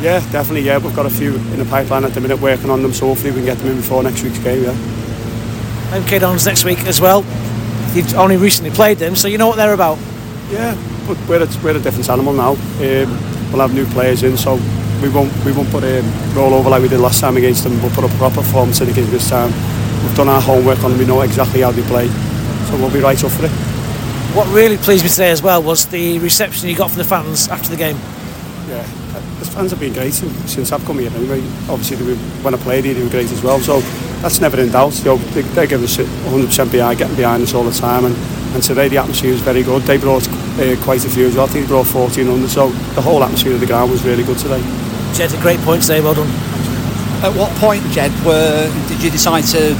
[0.00, 0.62] Yeah, definitely.
[0.62, 3.08] Yeah, we've got a few in the pipeline at the minute working on them, so
[3.08, 4.62] hopefully we can get them in before next week's game.
[4.62, 4.74] Yeah.
[5.98, 7.24] MK Dons next week as well.
[7.94, 9.98] You've only recently played them, so you know what they're about.
[10.50, 10.74] Yeah,
[11.06, 12.52] but we're a, we're a different animal now.
[12.52, 13.08] Um,
[13.52, 14.54] we'll have new players in, so
[15.02, 16.02] we won't we won't put a
[16.34, 17.80] roll over like we did last time against them.
[17.82, 19.52] We'll put a proper performance in against this time.
[20.02, 20.98] We've done our homework on them.
[20.98, 23.50] We know exactly how they play, so we'll be right up for it.
[24.34, 27.48] What really pleased me today as well was the reception you got from the fans
[27.48, 27.96] after the game.
[28.68, 28.82] Yeah,
[29.38, 31.10] the fans have been great since I've come here.
[31.14, 33.58] Anyway, obviously were, when I played here, they were great as well.
[33.60, 33.80] So
[34.20, 34.98] that's never in doubt.
[34.98, 38.14] You know, they, they give us 100% behind, getting behind us all the time, and,
[38.54, 39.82] and today the atmosphere was very good.
[39.82, 41.46] They brought uh, quite a few as well.
[41.46, 44.38] I think they brought 1400, so the whole atmosphere of the ground was really good
[44.38, 44.60] today.
[45.14, 46.28] Ged, a great point today, well done.
[47.22, 49.74] At what point, Ged, were, did you decide to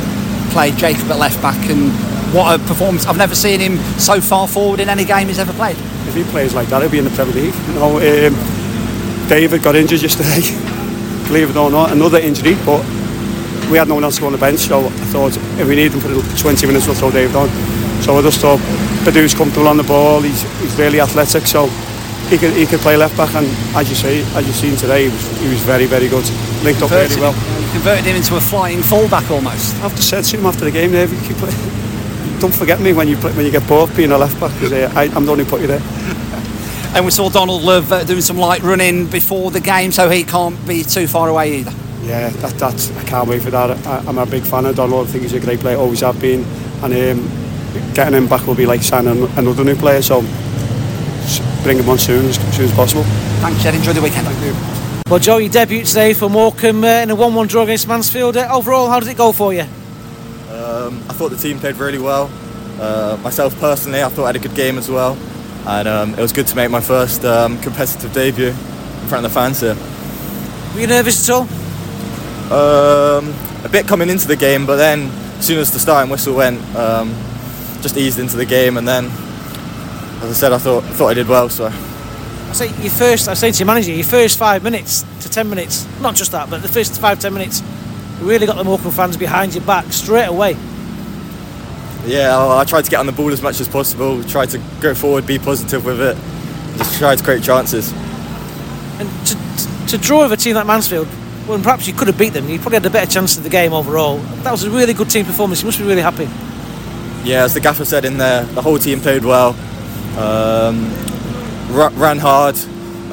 [0.51, 1.93] play Jacob at left back and
[2.33, 3.07] what a performance.
[3.07, 5.77] I've never seen him so far forward in any game he's ever played.
[6.07, 7.55] If he plays like that, he'll be in the Premier League.
[7.55, 10.41] You know, um, David got injured yesterday,
[11.27, 12.85] believe it or not, another injury, but
[13.71, 15.77] we had no one else to go on the bench, so I thought if we
[15.77, 17.49] need him for 20 minutes, we'll throw David on.
[18.03, 18.61] So I just thought
[19.09, 21.67] Bedeau's comfortable on the ball, he's, he's really athletic, so
[22.29, 25.05] he could he could play left back, and as you say, as you've seen today,
[25.05, 26.29] he was, he was very very good,
[26.63, 27.33] linked up really well.
[27.73, 29.77] Converted him into a flying fullback almost.
[29.77, 31.39] I have to say to him after the game, Dave, you keep
[32.39, 34.73] don't forget me when you play, when you get bored being a left back because
[34.73, 35.81] uh, I'm the only put you there.
[36.95, 40.23] and we saw Donald Love uh, doing some light running before the game, so he
[40.23, 41.73] can't be too far away either.
[42.03, 43.71] Yeah, that, that's I can't wait for that.
[43.87, 45.09] I, am a big fan of Donald.
[45.09, 46.45] I think he's a great player, always have been,
[46.83, 47.48] and um,
[47.95, 50.03] getting him back will be like signing another new player.
[50.03, 50.21] So
[51.63, 53.03] bring him on soon, as soon as possible.
[53.41, 53.75] Thanks, Ged.
[53.75, 54.27] Enjoy the weekend.
[54.27, 54.79] Thank you.
[55.11, 58.37] Well, Joe, you debut today for Morecambe uh, in a 1-1 draw against Mansfield.
[58.37, 59.63] Uh, overall, how did it go for you?
[60.51, 62.31] Um, I thought the team played really well.
[62.79, 65.17] Uh, myself personally, I thought I had a good game as well,
[65.67, 69.33] and um, it was good to make my first um, competitive debut in front of
[69.33, 69.77] the fans here.
[70.75, 71.43] Were you nervous at all?
[72.53, 76.37] Um, a bit coming into the game, but then as soon as the starting whistle
[76.37, 77.15] went, um,
[77.89, 81.15] just eased into the game, and then as I said, I thought I thought I
[81.15, 81.49] did well.
[81.49, 81.67] So.
[81.67, 83.29] I say your first.
[83.29, 85.87] I say to your manager, your first five minutes to ten minutes.
[86.01, 87.63] Not just that, but the first five ten minutes,
[88.21, 90.55] really got the Morecambe fans behind your back straight away.
[92.05, 94.23] Yeah, I, I tried to get on the ball as much as possible.
[94.25, 96.17] Tried to go forward, be positive with it.
[96.77, 97.91] Just tried to create chances.
[99.01, 101.07] And to, to, to draw with a team like Mansfield,
[101.47, 103.51] when perhaps you could have beat them, you probably had a better chance of the
[103.51, 104.19] game overall.
[104.43, 105.63] That was a really good team performance.
[105.63, 106.29] You must be really happy.
[107.29, 109.51] Yeah, as the gaffer said in there, the whole team played well.
[110.17, 110.91] Um,
[111.69, 112.57] ran hard.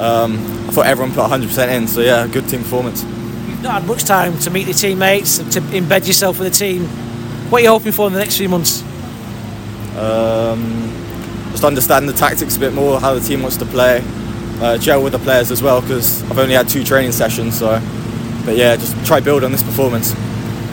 [0.00, 3.02] Um, I thought everyone put 100% in, so yeah, good team performance.
[3.02, 6.86] You've not had much time to meet your teammates, to embed yourself with the team.
[7.50, 8.80] What are you hoping for in the next few months?
[9.98, 10.90] Um,
[11.50, 14.02] just understand the tactics a bit more, how the team wants to play,
[14.62, 17.82] uh, gel with the players as well, because I've only had two training sessions, so.
[18.46, 20.12] But yeah, just try build on this performance.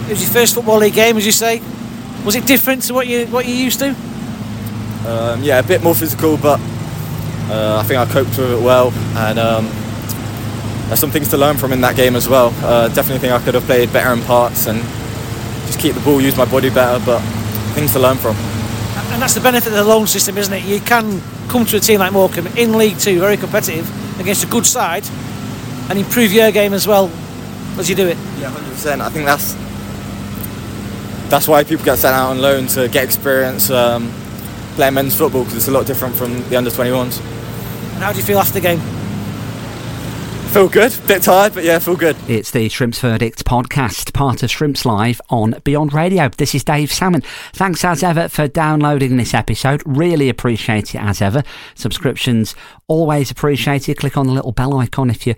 [0.08, 1.62] It was your first football league game, as you say.
[2.26, 3.90] Was it different to what you what you used to?
[5.06, 6.60] Um, yeah, a bit more physical, but
[7.50, 9.66] uh, I think I coped with it well, and um,
[10.88, 12.54] there's some things to learn from in that game as well.
[12.64, 14.80] Uh, definitely think I could have played better in parts and
[15.68, 17.20] just keep the ball, use my body better, but
[17.74, 18.36] things to learn from.
[19.12, 20.64] And that's the benefit of the loan system, isn't it?
[20.64, 23.86] You can come to a team like Morecambe in League Two, very competitive,
[24.20, 25.04] against a good side,
[25.90, 27.12] and improve your game as well
[27.78, 28.18] as you do it.
[28.40, 29.02] Yeah, 100%.
[29.02, 29.56] I think that's
[31.30, 33.70] that's why people get sent out on loan to get experience.
[33.70, 34.12] Um,
[34.76, 37.20] playing men's football because it's a lot different from the under 21s.
[37.20, 38.80] And how do you feel after the game?
[40.54, 40.96] feel good.
[41.08, 42.16] Bit tired, but yeah, feel good.
[42.28, 46.30] It's the Shrimps Verdict podcast, part of Shrimps Live on Beyond Radio.
[46.30, 47.24] This is Dave Salmon.
[47.54, 49.82] Thanks as ever for downloading this episode.
[49.84, 51.42] Really appreciate it as ever.
[51.74, 52.54] Subscriptions
[52.88, 53.98] always appreciated.
[53.98, 55.34] Click on the little bell icon if you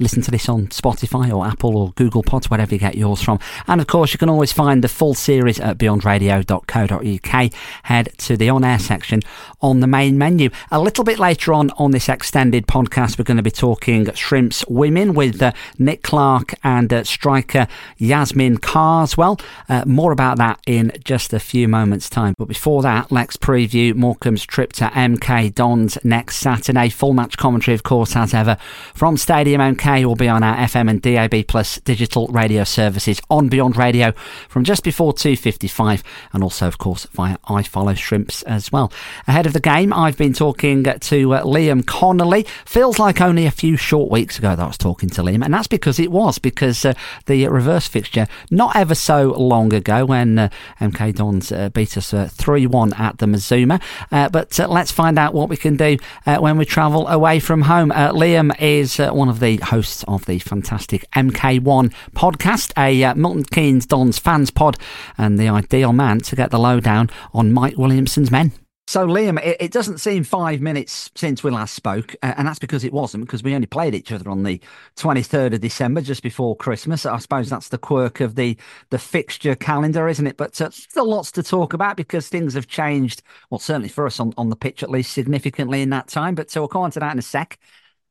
[0.00, 3.38] listen to this on Spotify or Apple or Google Pods, wherever you get yours from.
[3.68, 7.52] And of course, you can always find the full series at beyondradio.co.uk.
[7.84, 9.20] Head to the on air section
[9.60, 10.50] on the main menu.
[10.70, 14.64] A little bit later on on this extended podcast, we're going to be talking Shrimps
[14.68, 17.66] Women with uh, Nick Clark and uh, striker
[17.98, 19.38] Yasmine Carswell.
[19.68, 22.34] Uh, more about that in just a few moments' time.
[22.38, 26.88] But before that, let's preview Morecambe's trip to MK Dons next Saturday.
[26.88, 28.56] Full match commentary, of course, as ever,
[28.94, 33.48] from Stadium MK will be on our FM and DAB Plus digital radio services on
[33.48, 34.12] Beyond Radio
[34.48, 38.92] from just before 2.55 and also, of course, via iFollow Shrimps as well.
[39.26, 42.46] Ahead of the game, I've been talking to uh, Liam Connolly.
[42.64, 45.52] Feels like only a few short weeks ago that I was talking to Liam, and
[45.52, 46.94] that's because it was, because uh,
[47.26, 50.48] the reverse fixture not ever so long ago when uh,
[50.80, 53.80] MK Dons uh, beat us uh, 3 1 at the Mazuma.
[54.12, 57.90] Uh, but let's find out what we can do when we travel away from home.
[57.90, 63.86] Liam is one of the hosts of the fantastic MK1 podcast, a uh, Milton Keynes
[63.86, 64.76] Dons fans pod,
[65.16, 68.52] and the ideal man to get the lowdown on Mike Williamson's men.
[68.90, 72.58] So, Liam, it, it, doesn't seem five minutes since we last spoke, uh, and that's
[72.58, 74.60] because it wasn't, because we only played each other on the
[74.96, 77.06] 23rd of December, just before Christmas.
[77.06, 78.56] I suppose that's the quirk of the,
[78.88, 80.36] the fixture calendar, isn't it?
[80.36, 84.18] But uh, still lots to talk about because things have changed, well, certainly for us
[84.18, 86.34] on, on the pitch at least, significantly in that time.
[86.34, 87.60] But so we'll come on to that in a sec.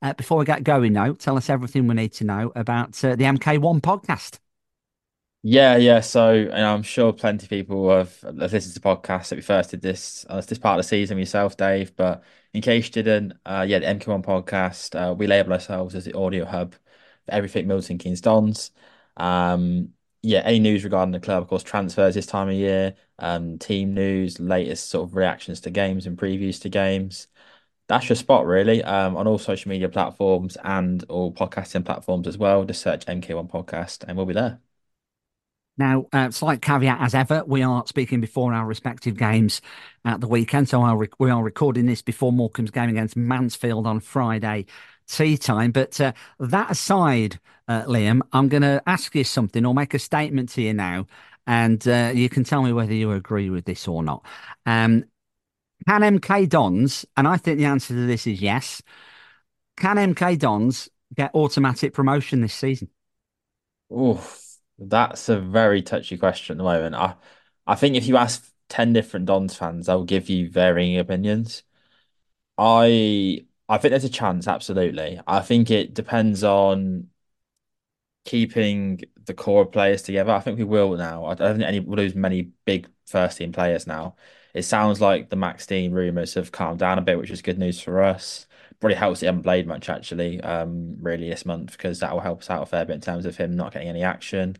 [0.01, 3.15] Uh, before we get going, though, tell us everything we need to know about uh,
[3.15, 4.39] the MK1 podcast.
[5.41, 6.01] Yeah, yeah.
[6.01, 9.81] So, and I'm sure plenty of people have, listened to podcasts that we first did
[9.81, 11.95] this uh, this part of the season yourself, Dave.
[11.95, 16.05] But in case you didn't, uh, yeah, the MK1 podcast, uh, we label ourselves as
[16.05, 18.71] the audio hub for everything Milton Keynes Dons.
[19.17, 23.57] Um, yeah, any news regarding the club, of course, transfers this time of year, um,
[23.57, 27.27] team news, latest sort of reactions to games and previews to games
[27.89, 32.37] that's your spot really um, on all social media platforms and all podcasting platforms as
[32.37, 32.63] well.
[32.63, 34.59] Just search MK1 Podcast and we'll be there.
[35.75, 39.61] Now, uh, slight caveat as ever, we are speaking before our respective games
[40.05, 40.69] at the weekend.
[40.69, 40.79] So
[41.17, 44.65] we are recording this before Morecambe's game against Mansfield on Friday
[45.07, 45.71] tea time.
[45.71, 49.99] But uh, that aside, uh, Liam, I'm going to ask you something or make a
[49.99, 51.07] statement to you now.
[51.47, 54.23] And uh, you can tell me whether you agree with this or not.
[54.67, 55.05] Um,
[55.89, 58.83] can MK Dons, and I think the answer to this is yes,
[59.75, 62.89] can MK Dons get automatic promotion this season?
[63.89, 64.23] Oh,
[64.77, 66.93] that's a very touchy question at the moment.
[66.93, 67.15] I,
[67.65, 71.63] I think if you ask 10 different Dons fans, they'll give you varying opinions.
[72.57, 75.19] I I think there's a chance, absolutely.
[75.25, 77.09] I think it depends on
[78.25, 80.31] keeping the core players together.
[80.31, 81.25] I think we will now.
[81.25, 84.15] I don't think any we'll lose many big first team players now.
[84.53, 87.59] It sounds like the Max Dean rumours have calmed down a bit, which is good
[87.59, 88.47] news for us.
[88.79, 92.39] Probably helps he haven't played much actually, um, really this month because that will help
[92.41, 94.57] us out a fair bit in terms of him not getting any action.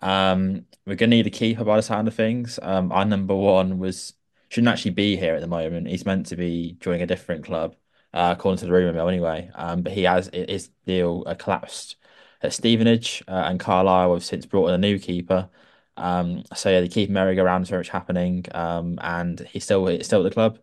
[0.00, 2.58] Um, we're gonna need a keeper by the sound of things.
[2.62, 4.14] Um, our number one was
[4.48, 5.88] shouldn't actually be here at the moment.
[5.88, 7.76] He's meant to be joining a different club,
[8.14, 9.50] uh, according to the rumor mill anyway.
[9.54, 11.96] Um, but he has his deal uh, collapsed
[12.42, 15.50] at Stevenage, uh, and Carlisle have since brought in a new keeper.
[15.96, 20.20] Um, so yeah, they keep merry-go-round very much happening, um, and he's still he's still
[20.20, 20.58] at the club.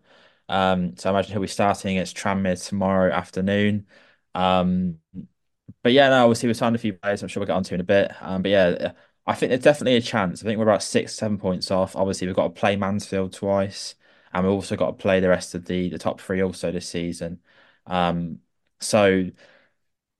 [0.49, 3.87] Um, so I imagine he'll be starting against Tranmere tomorrow afternoon.
[4.35, 4.99] Um,
[5.83, 7.21] but yeah, no, obviously we've signed a few players.
[7.21, 8.11] I'm sure we'll get onto in a bit.
[8.21, 8.93] Um, but yeah,
[9.25, 10.41] I think there's definitely a chance.
[10.41, 11.95] I think we're about six, seven points off.
[11.95, 13.95] Obviously, we've got to play Mansfield twice,
[14.33, 16.87] and we've also got to play the rest of the the top three also this
[16.89, 17.41] season.
[17.85, 18.39] Um,
[18.79, 19.29] so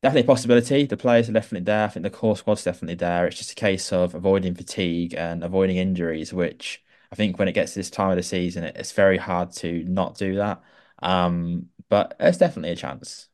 [0.01, 0.85] definitely a possibility.
[0.85, 1.85] The players are definitely there.
[1.85, 3.25] I think the core squad's definitely there.
[3.25, 7.53] It's just a case of avoiding fatigue and avoiding injuries, which I think when it
[7.53, 10.61] gets to this time of the season, it's very hard to not do that.
[11.01, 13.27] Um, but it's definitely a chance.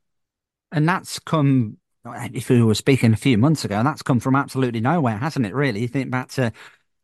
[0.71, 4.81] And that's come, if we were speaking a few months ago, that's come from absolutely
[4.81, 5.53] nowhere, hasn't it?
[5.53, 6.51] Really, you think back to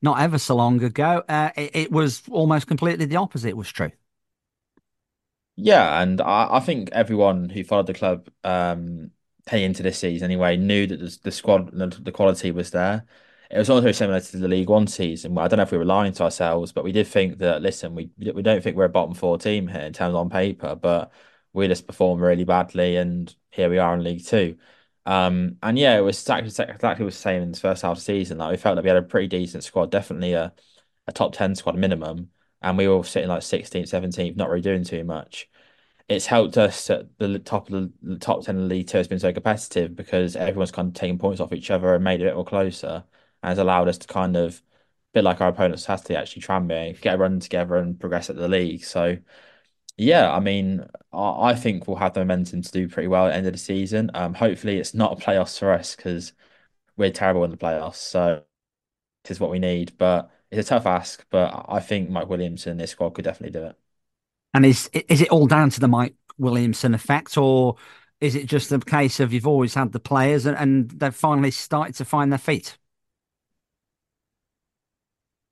[0.02, 3.92] not ever so long ago, uh, it, it, was almost completely the opposite was true.
[5.56, 9.12] Yeah, and I, I think everyone who followed the club um,
[9.50, 13.06] heading into this season anyway, knew that the, the squad, the, the quality was there.
[13.52, 15.34] It was also similar to the League One season.
[15.34, 17.62] Where I don't know if we were lying to ourselves, but we did think that.
[17.62, 20.76] Listen, we we don't think we're a bottom four team here in terms on paper,
[20.76, 21.12] but
[21.54, 24.58] we just performed really badly, and here we are in League Two.
[25.06, 28.04] Um, and yeah, it was exactly, exactly the same in the first half of the
[28.04, 28.38] season.
[28.38, 30.54] Like we felt that we had a pretty decent squad, definitely a,
[31.08, 32.30] a top ten squad minimum,
[32.62, 35.50] and we were sitting like 16th, 17th, not really doing too much
[36.10, 38.98] it's helped us at the top of the, the top 10 of the league two
[38.98, 42.22] has been so competitive because everyone's kind of taking points off each other and made
[42.22, 43.04] it a bit more closer
[43.44, 44.62] and has allowed us to kind of a
[45.14, 48.30] bit like our opponents has to actually try and get a run together and progress
[48.30, 48.84] at the league.
[48.84, 49.18] So
[49.98, 53.30] yeah, I mean, I, I think we'll have the momentum to do pretty well at
[53.32, 54.12] the end of the season.
[54.14, 56.34] Um, hopefully it's not a playoffs for us because
[56.98, 57.96] we're terrible in the playoffs.
[57.98, 58.44] So
[59.26, 61.26] it is what we need, but it's a tough ask.
[61.32, 63.78] But I think Mike Williamson, this squad could definitely do it.
[64.54, 67.76] And is is it all down to the Mike Williamson effect, or
[68.20, 71.52] is it just a case of you've always had the players and, and they've finally
[71.52, 72.78] started to find their feet?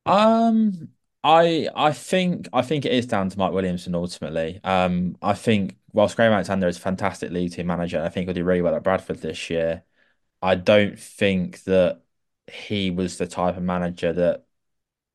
[0.05, 0.89] Um,
[1.23, 4.59] I I think I think it is down to Mike Williamson ultimately.
[4.63, 8.27] Um, I think whilst Graham Alexander is a fantastic league team manager, and I think
[8.27, 9.83] he'll do really well at Bradford this year.
[10.41, 12.03] I don't think that
[12.47, 14.47] he was the type of manager that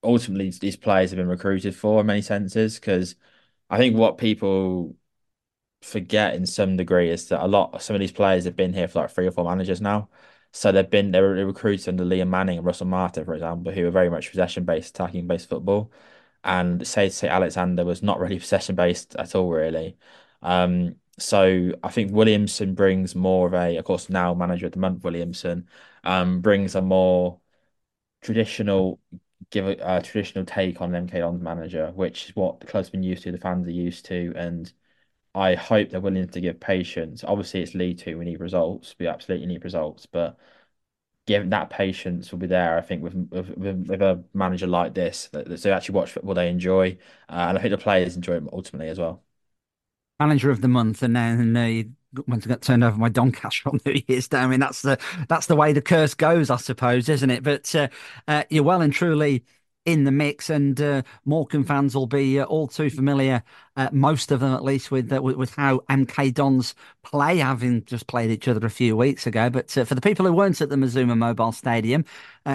[0.05, 3.17] ultimately these players have been recruited for in many senses because
[3.73, 4.97] I think what people
[5.83, 8.75] forget in some degree is that a lot of some of these players have been
[8.75, 10.11] here for like three or four managers now.
[10.53, 13.87] So they've been they were recruited under Liam Manning and Russell Martin, for example, who
[13.87, 15.93] are very much possession based, attacking based football.
[16.45, 19.97] And say say Alexander was not really possession based at all, really.
[20.43, 24.79] Um, so I think Williamson brings more of a, of course, now manager of the
[24.81, 25.69] month, Williamson,
[26.05, 27.41] um, brings a more
[28.23, 29.01] traditional
[29.53, 33.05] give a, a traditional take on MK Dons manager, which is what the club's been
[33.05, 34.73] used to, the fans are used to, and
[35.35, 37.25] I hope they're willing to give patience.
[37.25, 40.39] Obviously, it's League Two, we need results, we absolutely need results, but
[41.27, 43.51] given that patience will be there, I think with with,
[43.89, 47.59] with a manager like this, that, that they actually watch football they enjoy, uh, and
[47.59, 49.23] I think the players enjoy it ultimately as well.
[50.23, 51.83] Manager of the month, and then uh,
[52.29, 54.39] went to get turned over by Doncaster on New Year's Day.
[54.39, 57.43] I mean, that's the that's the way the curse goes, I suppose, isn't it?
[57.43, 57.89] But uh,
[58.29, 59.43] uh, you're well and truly
[59.85, 63.43] in the mix, and uh, Morecambe fans will be uh, all too familiar,
[63.77, 67.85] uh, most of them at least, with, uh, with, with how MK Dons play, having
[67.85, 69.51] just played each other a few weeks ago.
[69.51, 72.05] But uh, for the people who weren't at the Mazuma Mobile Stadium,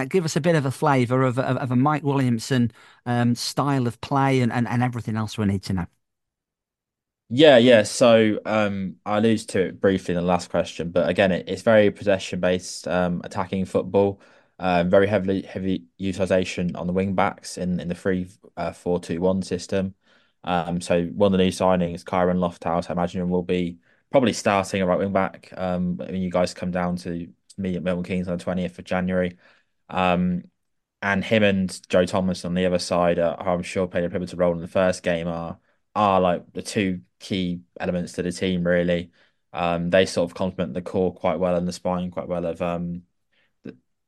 [0.08, 2.72] give us a bit of a flavour of, of, of, a Mike Williamson
[3.04, 5.86] um, style of play and, and, and everything else we need to know.
[7.30, 7.82] Yeah, yeah.
[7.82, 11.60] So um, I alluded to it briefly in the last question, but again, it, it's
[11.62, 14.20] very possession based, um, attacking football.
[14.60, 18.98] Um, very heavily heavy utilization on the wing backs in in the three uh, four
[18.98, 19.94] two one system.
[20.42, 23.78] Um, so one of the new signings, Kyron Lofthouse, I imagine will be
[24.10, 25.52] probably starting a right wing back.
[25.56, 28.84] Um, when you guys come down to meet at Milton Keynes on the twentieth of
[28.84, 29.36] January.
[29.90, 30.44] Um,
[31.02, 34.38] and him and Joe Thomas on the other side, are, I'm sure played a pivotal
[34.38, 35.28] role in the first game.
[35.28, 35.58] Are
[35.98, 39.10] are like the two key elements to the team really.
[39.52, 42.62] Um, they sort of complement the core quite well and the spine quite well of
[42.62, 43.02] um,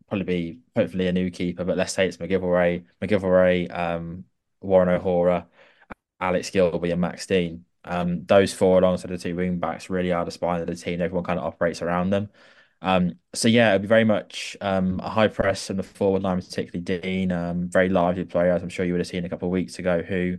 [0.08, 4.24] probably be hopefully a new keeper, but let's say it's MacGillivray, MacGillivray, um,
[4.60, 5.48] Warren O'Hora,
[6.20, 7.64] Alex Gilbey, and Max Dean.
[7.84, 11.00] Um, those four alongside the two wing backs really are the spine of the team.
[11.00, 12.30] Everyone kind of operates around them.
[12.82, 16.40] Um, so yeah, it'll be very much um, a high press in the forward line,
[16.40, 17.32] particularly Dean.
[17.32, 19.78] Um, very lively player, as I'm sure you would have seen a couple of weeks
[19.78, 20.38] ago, who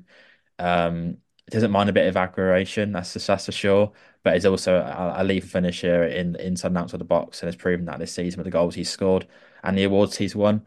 [0.59, 1.17] um,
[1.51, 2.91] doesn't mind a bit of aggravation.
[2.91, 3.91] That's that's for sure.
[4.23, 7.55] But he's also a, a lethal finisher in inside and outside the box, and has
[7.55, 9.27] proven that this season with the goals he's scored
[9.63, 10.65] and the awards he's won.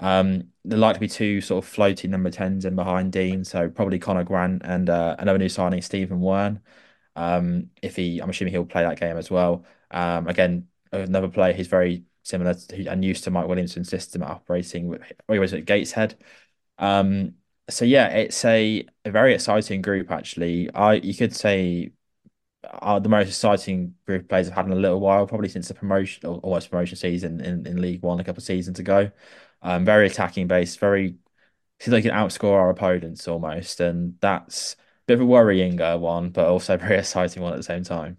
[0.00, 3.68] Um, there like to be two sort of floating number tens in behind Dean, so
[3.70, 6.60] probably Conor Grant and uh, another new signing, Stephen Wearne.
[7.16, 9.64] Um, if he, I'm assuming he'll play that game as well.
[9.90, 14.98] Um, again, another player who's very similar to, and used to Mike Williamson's system operating
[15.30, 16.16] he was at Gateshead.
[16.78, 17.34] Um,
[17.70, 20.70] so yeah, it's a, a very exciting group actually.
[20.74, 21.92] I you could say
[22.64, 25.68] are the most exciting group of players I've had in a little while, probably since
[25.68, 29.10] the promotion or almost promotion season in, in League One a couple of seasons ago.
[29.62, 31.16] Um, very attacking based, very
[31.80, 35.98] seems like can outscore our opponents almost, and that's a bit of a worrying uh,
[35.98, 38.18] one, but also very exciting one at the same time.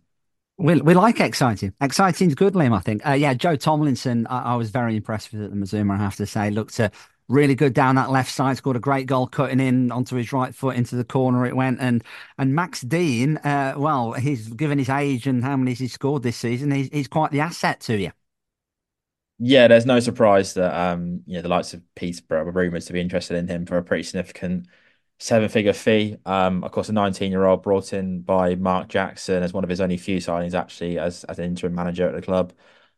[0.57, 1.73] We, we like exciting.
[1.81, 3.05] Exciting's good, Liam, I think.
[3.05, 6.15] Uh, yeah, Joe Tomlinson, I, I, was very impressed with at the Mazuma, I have
[6.15, 6.49] to say.
[6.49, 6.89] Looked uh,
[7.27, 8.57] really good down that left side.
[8.57, 11.45] Scored a great goal, cutting in onto his right foot into the corner.
[11.45, 12.03] It went and
[12.37, 13.37] and Max Dean.
[13.37, 16.71] Uh, well, he's given his age and how many he's scored this season.
[16.71, 18.11] He's he's quite the asset to you.
[19.37, 22.93] Yeah, there's no surprise that um you know the likes of Peterborough were rumoured to
[22.93, 24.67] be interested in him for a pretty significant
[25.19, 26.17] seven figure fee.
[26.25, 29.69] Um, of course, a 19 year old brought in by Mark Jackson as one of
[29.69, 32.53] his only few signings actually as as an interim manager at the club.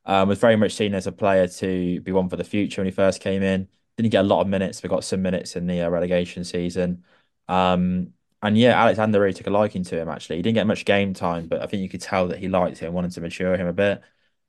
[0.05, 2.88] Um, was very much seen as a player to be one for the future when
[2.88, 3.67] he first came in
[3.97, 7.03] didn't get a lot of minutes, but got some minutes in the uh, relegation season.
[7.47, 10.09] Um, and yeah, Alexander really took a liking to him.
[10.09, 12.47] Actually, he didn't get much game time, but I think you could tell that he
[12.47, 14.01] liked him, and wanted to mature him a bit.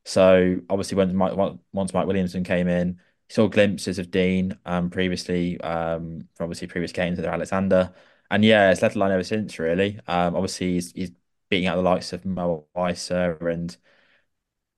[0.05, 1.35] So obviously, when Mike,
[1.73, 6.69] once Mike Williamson came in, he saw glimpses of Dean um, previously um, from obviously
[6.69, 7.95] previous games under Alexander,
[8.31, 9.59] and yeah, it's led the line ever since.
[9.59, 11.13] Really, um, obviously he's, he's
[11.49, 13.77] beating out the likes of Mo Eisa and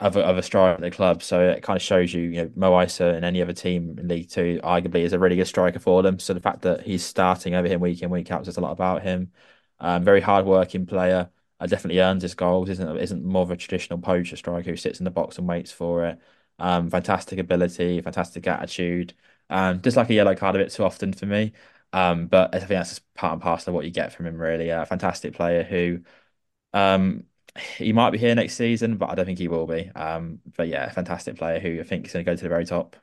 [0.00, 1.22] other other striker at the club.
[1.22, 4.30] So it kind of shows you, you know, Mo and any other team in League
[4.30, 6.18] Two arguably is a really good striker for them.
[6.18, 8.72] So the fact that he's starting over him week in week out says a lot
[8.72, 9.32] about him.
[9.78, 11.30] Um, very hard working player.
[11.60, 12.70] Uh, definitely earns his goals.
[12.70, 15.72] isn't isn't more of a traditional poacher striker who sits in the box and waits
[15.72, 16.18] for it.
[16.58, 19.14] Um, fantastic ability, fantastic attitude.
[19.50, 21.52] Um, just like a yellow card a bit too often for me.
[21.92, 24.36] Um, but I think that's just part and parcel of what you get from him.
[24.36, 26.00] Really, a fantastic player who
[26.72, 27.26] um,
[27.76, 29.90] he might be here next season, but I don't think he will be.
[29.94, 32.64] Um, but yeah, fantastic player who I think is going to go to the very
[32.64, 32.96] top.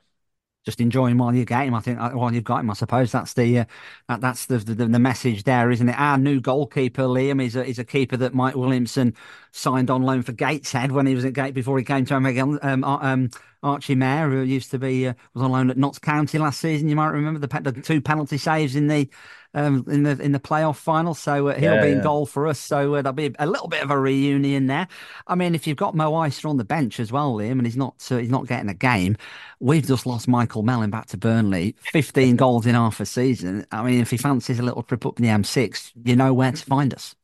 [0.65, 1.73] Just enjoying while you get him.
[1.73, 3.65] I think while you've got him, I suppose that's the uh,
[4.09, 5.97] that, that's the, the, the message there, isn't it?
[5.97, 9.15] Our new goalkeeper, Liam, is a is a keeper that Mike Williamson
[9.53, 12.15] signed on loan for Gateshead when he was at Gate before he came to.
[12.15, 13.29] Um, um,
[13.63, 16.89] Archie Mair, who used to be uh, was on loan at Notts County last season.
[16.89, 19.09] You might remember the, the two penalty saves in the
[19.57, 21.13] um, in the in the playoff final.
[21.13, 22.03] So uh, he'll yeah, be in yeah.
[22.03, 22.59] goal for us.
[22.59, 24.87] So uh, there'll be a little bit of a reunion there.
[25.25, 27.77] I mean, if you've got Mo Eisa on the bench as well, Liam, and he's
[27.77, 29.17] not uh, he's not getting a game,
[29.59, 31.75] we've just lost Michael Mellon back to Burnley.
[31.79, 33.65] Fifteen goals in half a season.
[33.71, 36.51] I mean, if he fancies a little trip up in the M6, you know where
[36.51, 37.15] to find us.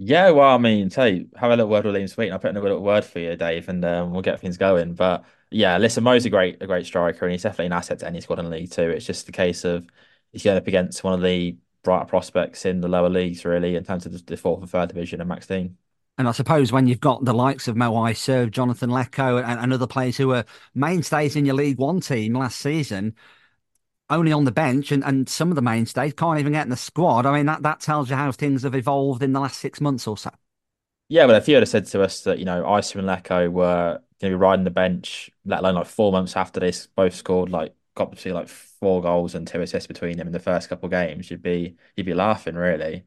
[0.00, 2.26] Yeah, well, I mean, tell you, have a little word with Liam Sweet.
[2.26, 4.56] And I'll put in a little word for you, Dave, and um, we'll get things
[4.56, 4.94] going.
[4.94, 8.06] But yeah, listen, Mo's a great, a great striker, and he's definitely an asset to
[8.06, 8.90] any squad in League Two.
[8.90, 9.88] It's just the case of
[10.32, 13.84] he's going up against one of the brighter prospects in the lower leagues, really, in
[13.84, 15.76] terms of the fourth and third division and Max Dean.
[16.18, 19.72] And I suppose when you've got the likes of Mo Eisa, Jonathan Leko, and, and
[19.72, 23.14] other players who were mainstays in your League One team last season,
[24.10, 26.76] only on the bench, and, and some of the mainstays can't even get in the
[26.76, 27.24] squad.
[27.24, 30.06] I mean, that, that tells you how things have evolved in the last six months
[30.08, 30.30] or so.
[31.08, 34.00] Yeah, well, if you had said to us that, you know, Eisa and Leko were
[34.20, 37.50] going to be riding the bench, let alone like four months after they both scored
[37.50, 40.86] like got to like four goals and two assists between them in the first couple
[40.86, 43.04] of games, you'd be you'd be laughing really.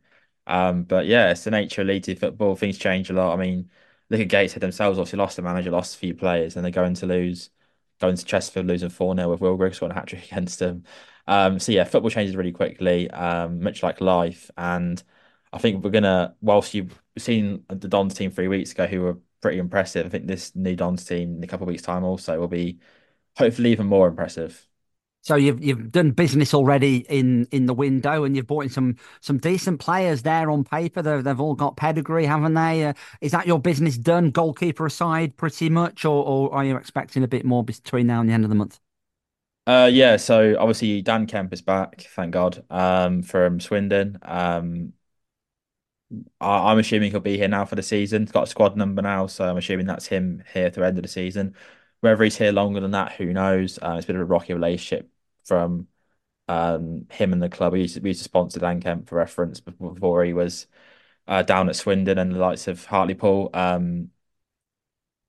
[0.47, 2.55] Um, but yeah, it's the nature of League football.
[2.55, 3.33] Things change a lot.
[3.33, 3.69] I mean,
[4.09, 4.97] look at Gateshead themselves.
[4.99, 7.49] Obviously, lost the manager, lost a few players, and they're going to lose,
[7.99, 10.83] going to Chesterfield losing four 0 with Will Griggs scoring a hat trick against them.
[11.27, 14.49] Um, so yeah, football changes really quickly, um, much like life.
[14.57, 15.01] And
[15.53, 19.19] I think we're gonna, whilst you've seen the Dons team three weeks ago, who were
[19.41, 22.39] pretty impressive, I think this new Dons team in a couple of weeks' time also
[22.39, 22.79] will be
[23.37, 24.67] hopefully even more impressive.
[25.23, 28.95] So you've you've done business already in in the window, and you've bought in some
[29.21, 31.01] some decent players there on paper.
[31.01, 32.85] They've they've all got pedigree, haven't they?
[32.85, 37.23] Uh, is that your business done, goalkeeper aside, pretty much, or or are you expecting
[37.23, 38.79] a bit more between now and the end of the month?
[39.67, 40.17] Uh, yeah.
[40.17, 44.17] So obviously Dan Kemp is back, thank God, um, from Swindon.
[44.23, 44.93] Um,
[46.39, 48.23] I, am assuming he'll be here now for the season.
[48.23, 50.97] He's got a squad number now, so I'm assuming that's him here to the end
[50.97, 51.55] of the season.
[52.01, 53.77] Whether he's here longer than that, who knows?
[53.81, 55.09] Uh, a bit of a rocky relationship
[55.45, 55.87] from
[56.47, 57.73] um, him and the club.
[57.73, 60.67] We used, to, we used to sponsor Dan Kemp for reference before he was
[61.27, 63.51] uh, down at Swindon and the likes of Hartlepool.
[63.53, 64.11] Um,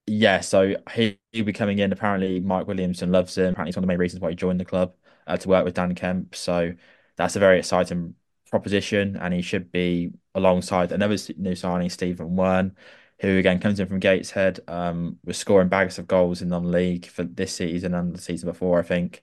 [0.07, 1.93] yeah, so he, he'll be coming in.
[1.93, 3.51] Apparently, Mike Williamson loves him.
[3.53, 4.95] Apparently, it's one of the main reasons why he joined the club
[5.27, 6.35] uh, to work with Dan Kemp.
[6.35, 6.75] So
[7.17, 8.15] that's a very exciting
[8.51, 12.77] proposition, and he should be alongside another new signing, Stephen Wearne,
[13.23, 17.23] who again comes in from Gateshead, um, was scoring bags of goals in non-league for
[17.25, 19.23] this season and the season before, I think.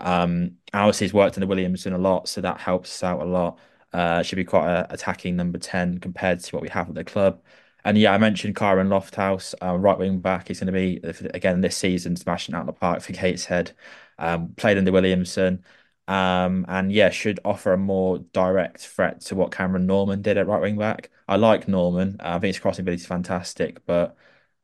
[0.00, 3.58] Um, obviously he's worked the Williamson a lot, so that helps us out a lot.
[3.92, 7.04] Uh, should be quite a attacking number 10 compared to what we have at the
[7.04, 7.42] club.
[7.84, 10.48] And yeah, I mentioned Kyron Lofthouse, uh, right wing back.
[10.48, 11.00] He's going to be,
[11.34, 13.72] again, this season, smashing out the park for Gateshead.
[14.18, 15.64] Um, played under Williamson.
[16.08, 20.46] Um, and yeah, should offer a more direct threat to what Cameron Norman did at
[20.46, 21.10] right wing back.
[21.28, 22.16] I like Norman.
[22.20, 24.16] Uh, I think his crossing ability is fantastic, but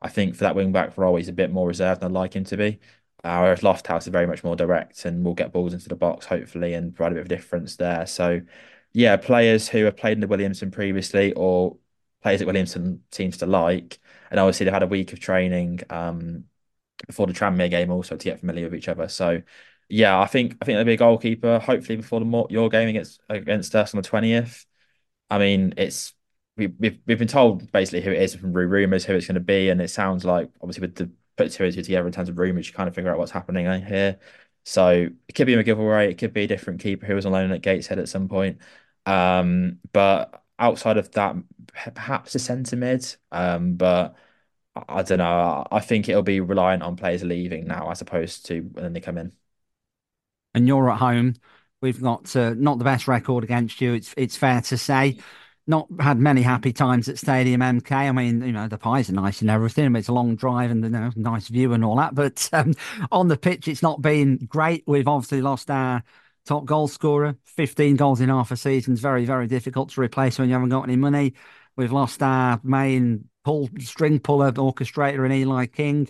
[0.02, 2.34] I think for that wing back role, he's a bit more reserved than I'd like
[2.36, 2.80] him to be.
[3.24, 6.26] Uh, whereas Lofthouse is very much more direct and will get balls into the box,
[6.26, 8.06] hopefully, and provide a bit of difference there.
[8.06, 8.40] So,
[8.92, 11.76] yeah, players who have played in the Williamson previously or
[12.22, 13.98] players that Williamson seems to like.
[14.30, 16.44] And obviously, they've had a week of training um,
[17.06, 19.08] before the Tranmere game also to get familiar with each other.
[19.08, 19.42] So,
[19.88, 23.20] yeah, I think I think there'll be a goalkeeper hopefully before the your game against
[23.28, 24.66] against us on the twentieth.
[25.30, 26.14] I mean, it's
[26.56, 29.40] we, we've we've been told basically who it is from rumors who it's going to
[29.40, 32.28] be, and it sounds like obviously with the put two and two together in terms
[32.28, 34.18] of rumors, you kind of figure out what's happening here.
[34.64, 35.58] So it could be a.
[36.10, 38.58] It could be a different keeper who was on loan at Gateshead at some point.
[39.06, 41.36] Um, but outside of that,
[41.94, 43.06] perhaps a centre mid.
[43.32, 44.16] Um, but
[44.76, 45.66] I don't know.
[45.70, 49.18] I think it'll be reliant on players leaving now as opposed to when they come
[49.18, 49.32] in.
[50.58, 51.36] And you're at home.
[51.80, 53.94] We've got uh, not the best record against you.
[53.94, 55.18] It's it's fair to say
[55.68, 57.92] not had many happy times at Stadium MK.
[57.92, 59.94] I mean, you know, the pies are nice and everything.
[59.94, 62.14] It's a long drive and you know, nice view and all that.
[62.14, 62.74] But um,
[63.12, 64.82] on the pitch, it's not been great.
[64.86, 66.02] We've obviously lost our
[66.46, 67.36] top goal scorer.
[67.44, 70.70] 15 goals in half a season is very, very difficult to replace when you haven't
[70.70, 71.34] got any money.
[71.76, 76.08] We've lost our main pull string puller, orchestrator, and Eli King.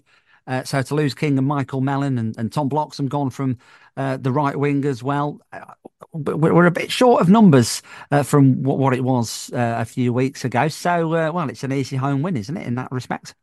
[0.49, 3.59] Uh, so to lose King and Michael Mellon and, and Tom Bloxham gone from
[3.97, 5.41] uh, the right wing as well.
[5.53, 5.75] Uh,
[6.13, 10.13] we're a bit short of numbers uh, from what, what, it was uh, a few
[10.13, 10.69] weeks ago.
[10.69, 13.35] So, uh, well, it's an easy home win, isn't it, in that respect?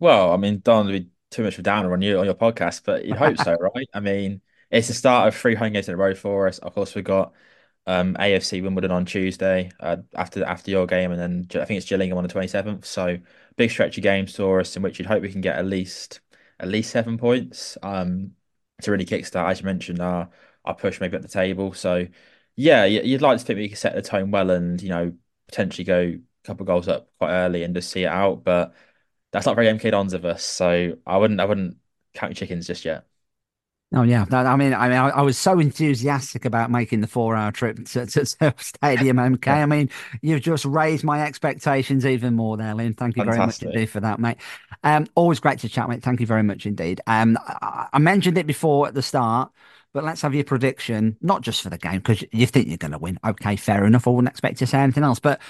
[0.00, 2.82] Well, I mean, don't be too much of a downer on you on your podcast,
[2.84, 3.88] but you hope so, right?
[3.94, 6.58] I mean, it's the start of three home games in a row for us.
[6.58, 7.32] Of course, we've got
[7.86, 11.88] um, AFC Wimbledon on Tuesday uh, after after your game, and then I think it's
[11.88, 12.84] Gillingham on the twenty seventh.
[12.84, 13.18] So
[13.56, 16.20] big stretch of games for us, in which you'd hope we can get at least
[16.60, 18.32] at least seven points um,
[18.82, 20.30] to really kickstart, as you mentioned, our
[20.64, 21.72] our push maybe at the table.
[21.72, 22.06] So
[22.56, 25.12] yeah, you'd like to think we could set the tone well, and you know
[25.48, 28.74] potentially go a couple of goals up quite early and just see it out, but
[29.32, 30.44] that's not very MK Dons of us.
[30.44, 31.78] So I wouldn't I wouldn't
[32.14, 33.06] count chickens just yet.
[33.94, 37.76] Oh yeah, I mean, I mean, I, was so enthusiastic about making the four-hour trip
[37.86, 39.46] to, to, to Stadium MK.
[39.48, 39.90] I mean,
[40.22, 42.96] you've just raised my expectations even more there, Liam.
[42.96, 43.60] Thank you Fantastic.
[43.60, 44.38] very much indeed for that, mate.
[44.82, 46.02] Um, always great to chat, mate.
[46.02, 47.00] Thank you very much indeed.
[47.06, 49.52] Um, I, I mentioned it before at the start,
[49.92, 52.90] but let's have your prediction, not just for the game because you think you're going
[52.90, 53.20] to win.
[53.24, 54.08] Okay, fair enough.
[54.08, 55.40] I wouldn't expect to say anything else, but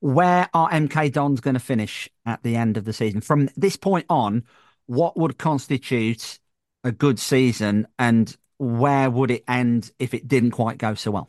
[0.00, 3.22] where are MK Dons going to finish at the end of the season?
[3.22, 4.44] From this point on,
[4.84, 6.38] what would constitute
[6.86, 11.28] a good season and where would it end if it didn't quite go so well?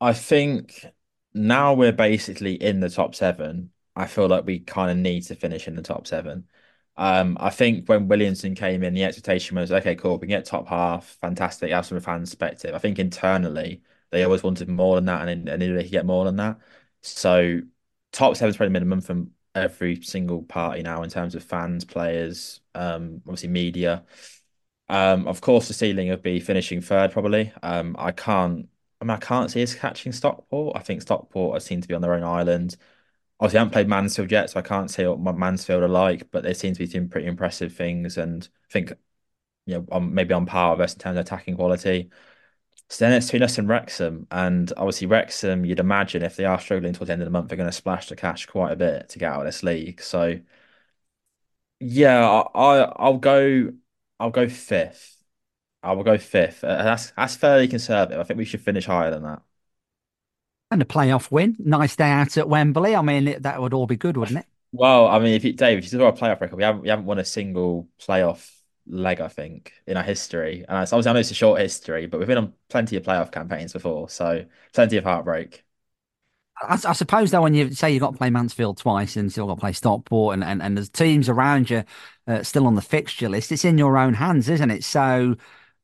[0.00, 0.86] I think
[1.34, 3.72] now we're basically in the top seven.
[3.96, 6.48] I feel like we kind of need to finish in the top seven.
[6.96, 10.44] Um, I think when Williamson came in, the expectation was okay, cool, we can get
[10.44, 11.70] top half, fantastic.
[11.72, 15.48] As from a fan perspective, I think internally they always wanted more than that, and,
[15.48, 16.58] and they could get more than that.
[17.02, 17.60] So
[18.12, 22.59] top seven is probably minimum from every single party now in terms of fans, players,
[22.74, 24.04] um, obviously media.
[24.88, 27.52] Um, of course, the ceiling would be finishing third probably.
[27.62, 28.68] Um, I can't.
[29.00, 30.76] I mean, I can't see us catching Stockport.
[30.76, 32.76] I think Stockport are seen to be on their own island.
[33.40, 36.42] Obviously, I haven't played Mansfield yet, so I can't say what Mansfield are like, but
[36.42, 38.92] they seem to be doing pretty impressive things, and I think
[39.66, 42.10] you know, maybe on par with us in terms of attacking quality.
[42.88, 46.58] So then it's between us and Wrexham, and obviously Wrexham, you'd imagine if they are
[46.60, 48.76] struggling towards the end of the month, they're going to splash the cash quite a
[48.76, 50.02] bit to get out of this league.
[50.02, 50.40] So
[51.80, 52.24] yeah,
[52.54, 53.72] I, I will go
[54.18, 55.22] I'll go fifth.
[55.82, 56.64] I will go fifth.
[56.64, 58.20] Uh, that's that's fairly conservative.
[58.20, 59.42] I think we should finish higher than that.
[60.72, 62.94] And a playoff win, nice day out at Wembley.
[62.94, 64.46] I mean, that would all be good, wouldn't it?
[64.72, 66.88] Well, I mean, if you, Dave, if you talk about playoff record, we haven't we
[66.88, 68.50] haven't won a single playoff
[68.86, 70.64] leg, I think, in our history.
[70.68, 73.32] And obviously, I know it's a short history, but we've been on plenty of playoff
[73.32, 75.64] campaigns before, so plenty of heartbreak.
[76.62, 79.46] I, I suppose though, when you say you've got to play Mansfield twice and still
[79.46, 81.84] got to play Stockport, and, and, and there's teams around you
[82.26, 84.84] uh, still on the fixture list, it's in your own hands, isn't it?
[84.84, 85.36] So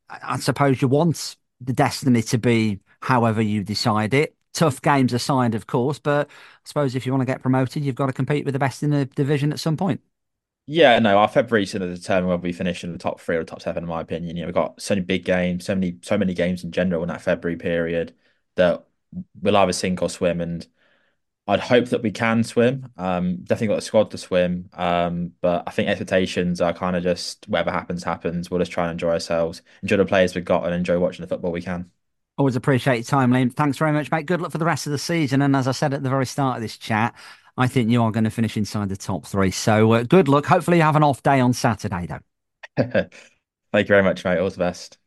[0.08, 4.34] I, suppose you want the destiny to be however you decide it.
[4.52, 6.32] Tough games aside, of course, but I
[6.64, 8.90] suppose if you want to get promoted, you've got to compete with the best in
[8.90, 10.00] the division at some point.
[10.68, 13.40] Yeah, no, our February's going to determine whether we finish in the top three or
[13.40, 14.36] the top seven, in my opinion.
[14.36, 17.02] You know, we've got so many big games, so many, so many games in general
[17.02, 18.14] in that February period
[18.56, 18.86] that
[19.40, 20.40] we'll either sink or swim.
[20.40, 20.66] And
[21.48, 22.92] I'd hope that we can swim.
[22.96, 24.68] Um, definitely got a squad to swim.
[24.72, 28.50] Um, but I think expectations are kind of just whatever happens, happens.
[28.50, 31.28] We'll just try and enjoy ourselves, enjoy the players we've got, and enjoy watching the
[31.28, 31.90] football we can.
[32.38, 33.52] Always appreciate your time, Liam.
[33.54, 34.26] Thanks very much, mate.
[34.26, 35.40] Good luck for the rest of the season.
[35.40, 37.14] And as I said at the very start of this chat,
[37.56, 39.50] I think you are going to finish inside the top three.
[39.50, 40.44] So uh, good luck.
[40.46, 42.20] Hopefully, you have an off day on Saturday, though.
[42.76, 43.12] Thank
[43.74, 44.38] you very much, mate.
[44.38, 44.98] All the best.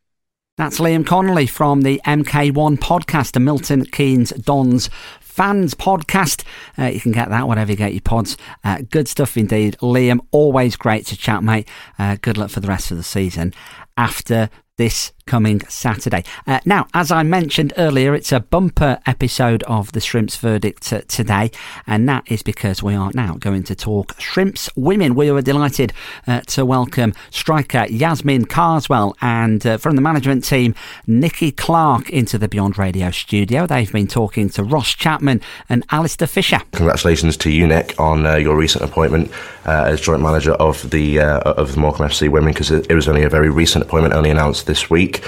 [0.56, 4.90] That's Liam Connolly from the MK1 podcast, a Milton Keynes Dons
[5.20, 6.44] fans podcast.
[6.78, 8.36] Uh, you can get that wherever you get your pods.
[8.62, 9.76] Uh, good stuff indeed.
[9.80, 11.66] Liam, always great to chat, mate.
[11.98, 13.54] Uh, good luck for the rest of the season
[13.96, 16.24] after this coming Saturday.
[16.44, 21.02] Uh, now, as I mentioned earlier, it's a bumper episode of the Shrimps Verdict t-
[21.02, 21.52] today,
[21.86, 25.14] and that is because we are now going to talk Shrimps women.
[25.14, 25.92] We are delighted
[26.26, 30.74] uh, to welcome striker Yasmine Carswell and uh, from the management team,
[31.06, 33.68] Nikki Clark into the Beyond Radio studio.
[33.68, 36.58] They've been talking to Ross Chapman and Alistair Fisher.
[36.72, 39.30] Congratulations to you, Nick, on uh, your recent appointment
[39.64, 43.06] uh, as joint manager of the uh, of the Morecambe FC Women, because it was
[43.06, 45.19] only a very recent appointment, only announced this week.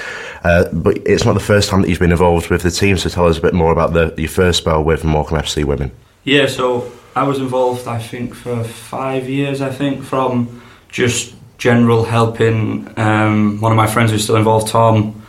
[0.44, 3.08] Uh, but it's not the first time that you've been involved with the team, so
[3.08, 5.92] tell us a bit more about the, your first spell with Morecambe FC Women.
[6.24, 12.04] Yeah, so I was involved, I think, for five years, I think, from just general
[12.04, 15.22] helping um, one of my friends who's still involved, Tom,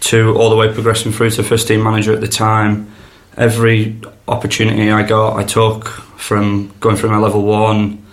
[0.00, 2.92] to all the way progressing through to first team manager at the time.
[3.36, 8.04] Every opportunity I got, I took from going through my level one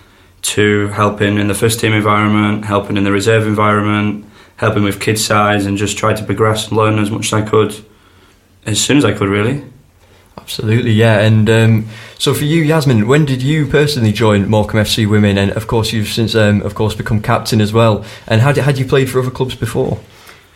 [0.42, 4.24] to helping in the first team environment, helping in the reserve environment,
[4.60, 7.42] helping with kids size and just try to progress and learn as much as I
[7.42, 7.74] could
[8.66, 9.64] as soon as I could really.
[10.36, 11.20] Absolutely, yeah.
[11.20, 11.88] And um,
[12.18, 15.38] so for you, Yasmine, when did you personally join Morecambe FC Women?
[15.38, 18.04] And of course, you've since, um, of course, become captain as well.
[18.26, 19.98] And had had you played for other clubs before?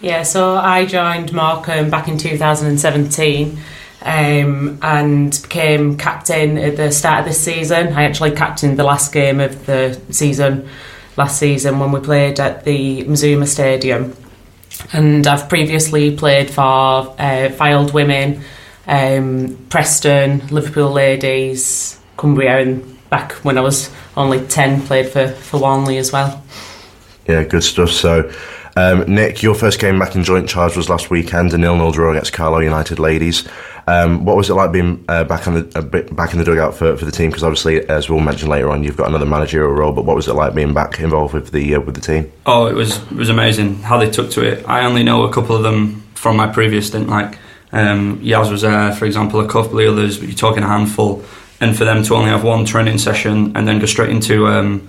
[0.00, 3.58] Yeah, so I joined Morecambe back in 2017
[4.02, 7.88] um, and became captain at the start of this season.
[7.94, 10.68] I actually captained the last game of the season
[11.16, 14.16] last season when we played at the Mazuma Stadium.
[14.92, 18.42] And I've previously played for uh, Fylde Women,
[18.86, 25.60] um, Preston, Liverpool Ladies, Cumbria, and back when I was only 10, played for, for
[25.60, 26.42] Warnley as well.
[27.28, 27.90] Yeah, good stuff.
[27.90, 28.30] So,
[28.76, 32.10] um, Nick, your first game back in joint charge was last weekend, a nil-nil draw
[32.10, 33.46] against Carlisle United ladies.
[33.86, 36.96] Um, what was it like being uh, back on the back in the dugout for,
[36.96, 37.30] for the team?
[37.30, 39.92] Because obviously, as we'll mention later on, you've got another managerial role.
[39.92, 42.32] But what was it like being back involved with the uh, with the team?
[42.46, 44.66] Oh, it was it was amazing how they took to it.
[44.66, 47.08] I only know a couple of them from my previous stint.
[47.08, 47.38] Like
[47.72, 50.18] um, Yaz was there, for example, a couple of others.
[50.18, 51.22] But you're talking a handful,
[51.60, 54.88] and for them to only have one training session and then go straight into um,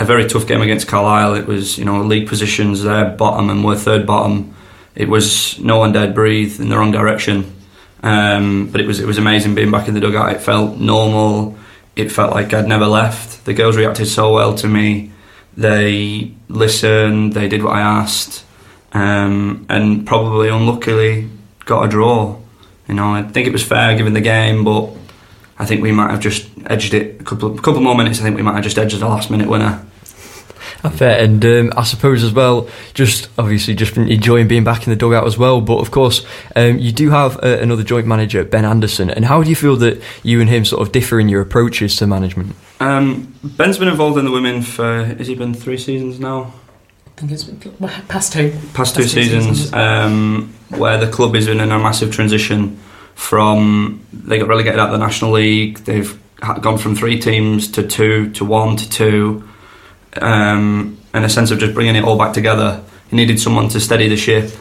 [0.00, 1.34] a very tough game against Carlisle.
[1.34, 4.56] It was you know league positions there, bottom, and we're third bottom.
[4.96, 7.56] It was no one dared breathe in the wrong direction
[8.02, 10.32] um, but it was it was amazing being back in the dugout.
[10.32, 11.56] It felt normal.
[11.96, 13.44] It felt like I'd never left.
[13.44, 15.10] The girls reacted so well to me.
[15.56, 17.34] They listened.
[17.34, 18.44] They did what I asked,
[18.92, 21.28] um, and probably unluckily
[21.66, 22.38] got a draw.
[22.88, 24.90] You know, I think it was fair given the game, but
[25.58, 28.20] I think we might have just edged it a couple a couple more minutes.
[28.20, 29.84] I think we might have just edged the last minute winner.
[30.82, 34.90] I bet, and um, I suppose as well, just obviously just enjoying being back in
[34.90, 35.60] the dugout as well.
[35.60, 36.24] But of course,
[36.56, 39.10] um, you do have uh, another joint manager, Ben Anderson.
[39.10, 41.96] And how do you feel that you and him sort of differ in your approaches
[41.96, 42.54] to management?
[42.80, 46.52] Um, Ben's been involved in the women for has he been three seasons now?
[47.06, 47.64] I think it's it's
[48.08, 48.50] past two.
[48.50, 49.72] Past, past two, two, seasons, seasons.
[49.74, 52.78] Um, where the club is in a massive transition
[53.14, 55.78] from they got relegated out of the National League.
[55.80, 59.46] They've gone from three teams to two to one to two
[60.20, 62.82] um, and a sense of just bringing it all back together.
[63.10, 64.52] He needed someone to steady the ship,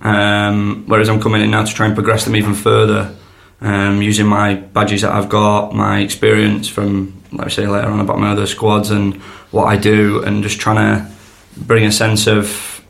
[0.00, 3.14] um, whereas I'm coming in now to try and progress them even further,
[3.60, 8.00] um, using my badges that I've got, my experience from, like I say later on
[8.00, 9.14] about my other squads and
[9.52, 11.12] what I do, and just trying to
[11.56, 12.84] bring a sense of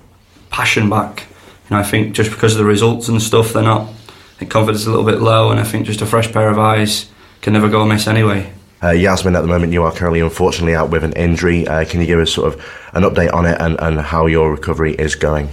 [0.51, 1.27] passion back.
[1.69, 3.93] You know, I think just because of the results and stuff, they're not.
[4.39, 6.59] Think confidence is a little bit low, and I think just a fresh pair of
[6.59, 7.11] eyes
[7.43, 8.53] can never go amiss anyway.
[8.83, 11.67] Uh, Yasmine, at the moment, you are currently unfortunately out with an injury.
[11.69, 12.65] Uh, can you give us sort of
[12.95, 15.49] an update on it and, and how your recovery is going?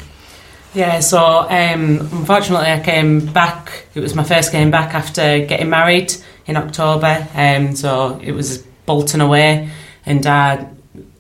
[0.74, 3.88] Yeah, so um, unfortunately, I came back.
[3.94, 6.14] It was my first game back after getting married
[6.46, 7.28] in October.
[7.34, 9.70] Um, so it was Bolton away,
[10.06, 10.68] and I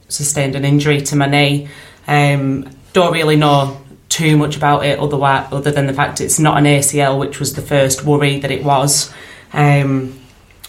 [0.07, 1.67] sustained an injury to my knee.
[2.07, 3.79] Um, don't really know
[4.09, 7.53] too much about it, otherwise, other than the fact it's not an ACL, which was
[7.53, 9.13] the first worry that it was.
[9.53, 10.19] Um,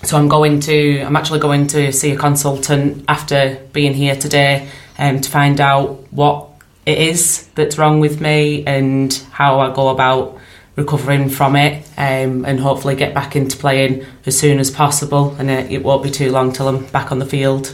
[0.03, 4.69] so I'm going to, I'm actually going to see a consultant after being here today
[4.99, 6.49] um, to find out what
[6.87, 10.39] it is that's wrong with me and how I go about
[10.77, 15.51] recovering from it um, and hopefully get back into playing as soon as possible and
[15.51, 17.69] it, it won't be too long till I'm back on the field.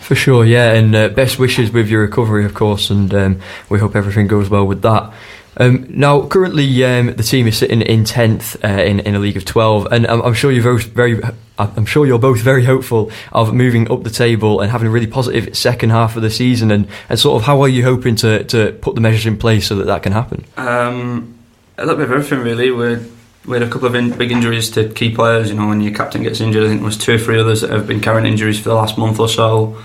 [0.00, 3.78] For sure, yeah, and uh, best wishes with your recovery, of course, and um, we
[3.78, 5.12] hope everything goes well with that.
[5.56, 9.36] Um, now, currently, um, the team is sitting in tenth uh, in in a league
[9.36, 11.20] of twelve, and I'm, I'm, sure you're both very,
[11.58, 15.06] I'm sure you're both very hopeful of moving up the table and having a really
[15.06, 16.70] positive second half of the season.
[16.70, 19.66] And, and sort of, how are you hoping to, to put the measures in place
[19.66, 20.44] so that that can happen?
[20.56, 21.38] Um,
[21.76, 22.70] a little bit of everything, really.
[22.70, 23.04] We're
[23.44, 25.50] we had a couple of in, big injuries to key players.
[25.50, 27.60] You know, when your captain gets injured, I think there was two or three others
[27.62, 29.76] that have been carrying injuries for the last month or so.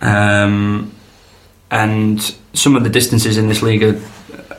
[0.00, 0.92] Um,
[1.70, 2.20] and
[2.52, 4.00] some of the distances in this league are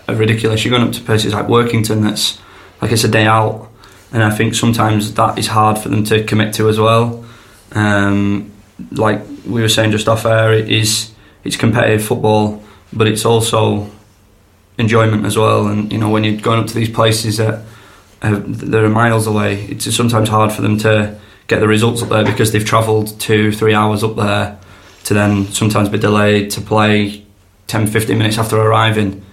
[0.07, 0.63] are ridiculous.
[0.63, 2.39] You're going up to places like Workington, that's
[2.81, 3.69] like it's a day out,
[4.11, 7.25] and I think sometimes that is hard for them to commit to as well.
[7.73, 8.51] Um,
[8.91, 11.11] like we were saying just off air, it is
[11.43, 13.89] it's competitive football, but it's also
[14.77, 15.67] enjoyment as well.
[15.67, 17.63] And you know when you're going up to these places that
[18.21, 22.25] that are miles away, it's sometimes hard for them to get the results up there
[22.25, 24.59] because they've travelled two, three hours up there
[25.05, 27.23] to then sometimes be delayed to play
[27.67, 29.23] 10, 15 minutes after arriving.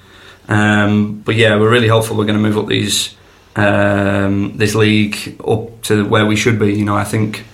[0.49, 3.14] Um, but yeah, we're really hopeful we're going to move up these
[3.57, 6.74] um, this league up to where we should be.
[6.74, 7.45] You know, I think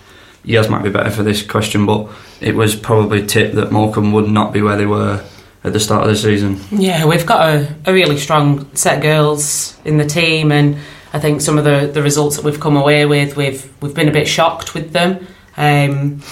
[0.44, 2.08] Yaz might be better for this question, but
[2.40, 5.24] it was probably tip that Morecambe would not be where they were
[5.62, 6.58] at the start of the season.
[6.70, 10.78] Yeah, we've got a, a really strong set of girls in the team, and
[11.12, 14.08] I think some of the, the results that we've come away with, we've we've been
[14.08, 15.26] a bit shocked with them.
[15.56, 16.22] Um,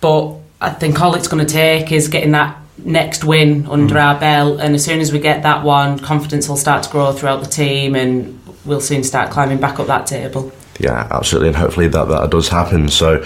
[0.00, 4.02] but I think all it's going to take is getting that next win under mm.
[4.02, 7.12] our belt, and as soon as we get that one, confidence will start to grow
[7.12, 10.52] throughout the team, and we'll soon start climbing back up that table.
[10.78, 12.88] Yeah, absolutely, and hopefully that that does happen.
[12.88, 13.24] So.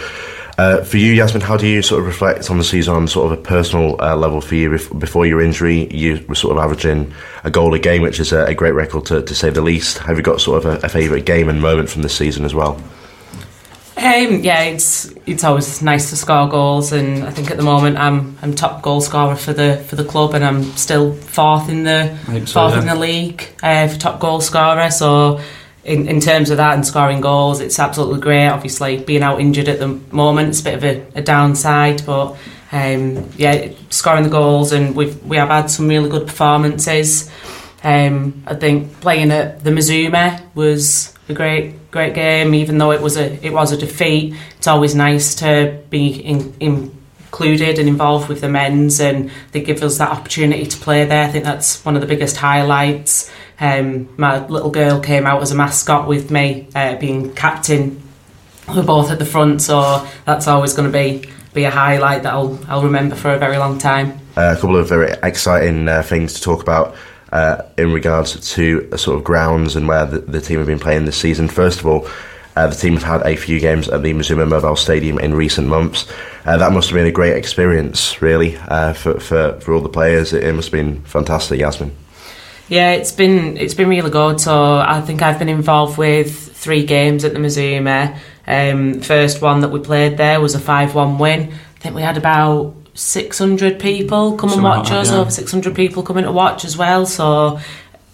[0.58, 3.32] Uh, for you, Yasmine, how do you sort of reflect on the season on sort
[3.32, 4.68] of a personal uh, level for you?
[4.98, 8.44] Before your injury, you were sort of averaging a goal a game, which is a,
[8.44, 9.96] a great record to, to, say the least.
[9.98, 12.54] Have you got sort of a, a favourite game and moment from the season as
[12.54, 12.78] well?
[14.00, 17.98] Um, yeah, it's it's always nice to score goals, and I think at the moment
[17.98, 21.84] I'm I'm top goal scorer for the for the club, and I'm still fourth in
[21.84, 22.80] the so, fourth yeah.
[22.80, 24.90] in the league uh, for top goal scorer.
[24.90, 25.38] So
[25.84, 28.48] in, in terms of that and scoring goals, it's absolutely great.
[28.48, 32.38] Obviously, being out injured at the moment, it's a bit of a, a downside, but
[32.72, 37.30] um, yeah, scoring the goals, and we've we have had some really good performances.
[37.84, 43.00] Um, I think playing at the Mazuma was a great great game, even though it
[43.00, 44.34] was a it was a defeat.
[44.58, 47.00] It's always nice to be in, in
[47.30, 51.24] included and involved with the men's and they give us that opportunity to play there.
[51.24, 53.30] I think that's one of the biggest highlights.
[53.60, 58.02] Um, my little girl came out as a mascot with me, uh, being captain.
[58.68, 62.32] We're both at the front, so that's always going to be be a highlight that
[62.32, 64.18] I'll I'll remember for a very long time.
[64.36, 66.96] Uh, a couple of very exciting uh, things to talk about.
[67.32, 71.04] Uh, in regards to sort of grounds and where the, the, team have been playing
[71.04, 71.46] this season.
[71.46, 72.08] First of all,
[72.56, 75.68] uh, the team have had a few games at the Mazuma Mobile Stadium in recent
[75.68, 76.10] months.
[76.44, 79.88] Uh, that must have been a great experience, really, uh, for, for, for all the
[79.88, 80.32] players.
[80.32, 81.94] It, it must have been fantastic, Yasmine.
[82.70, 84.40] Yeah, it's been it's been really good.
[84.40, 88.16] So I think I've been involved with three games at the Mazuma.
[88.46, 91.52] Um, first one that we played there was a five-one win.
[91.52, 95.18] I think we had about 600 people come and watch us, yeah.
[95.18, 97.06] over 600 people coming to watch as well.
[97.06, 97.60] So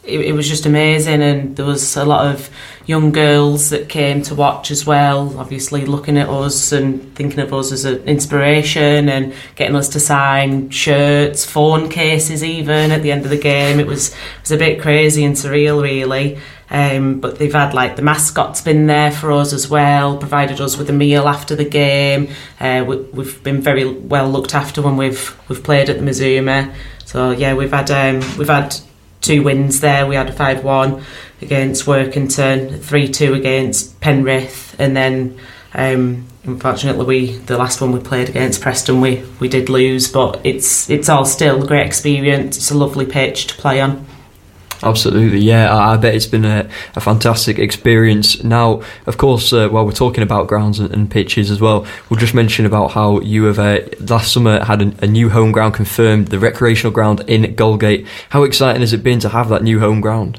[0.04, 2.50] it, it, was just amazing, and there was a lot of
[2.86, 5.38] young girls that came to watch as well.
[5.38, 10.00] Obviously, looking at us and thinking of us as an inspiration, and getting us to
[10.00, 13.80] sign shirts, phone cases, even at the end of the game.
[13.80, 16.38] It was it was a bit crazy and surreal, really.
[16.68, 20.76] Um, but they've had like the mascot's been there for us as well, provided us
[20.76, 22.28] with a meal after the game.
[22.58, 26.74] Uh, we, have been very well looked after when we've we've played at the Mazuma.
[27.04, 28.76] So yeah, we've had um, we've had
[29.26, 30.06] two wins there.
[30.06, 31.02] We had a 5 1
[31.42, 35.38] against Workington, 3 2 against Penrith, and then
[35.74, 40.40] um, unfortunately we the last one we played against Preston we, we did lose, but
[40.44, 42.56] it's it's all still a great experience.
[42.56, 44.06] It's a lovely pitch to play on.
[44.82, 45.74] Absolutely, yeah.
[45.74, 48.42] I, bet it's been a, a, fantastic experience.
[48.44, 52.20] Now, of course, uh, while we're talking about grounds and, and, pitches as well, we'll
[52.20, 55.74] just mention about how you have uh, last summer had a, a, new home ground
[55.74, 58.06] confirmed, the recreational ground in Galgate.
[58.30, 60.38] How exciting has it been to have that new home ground?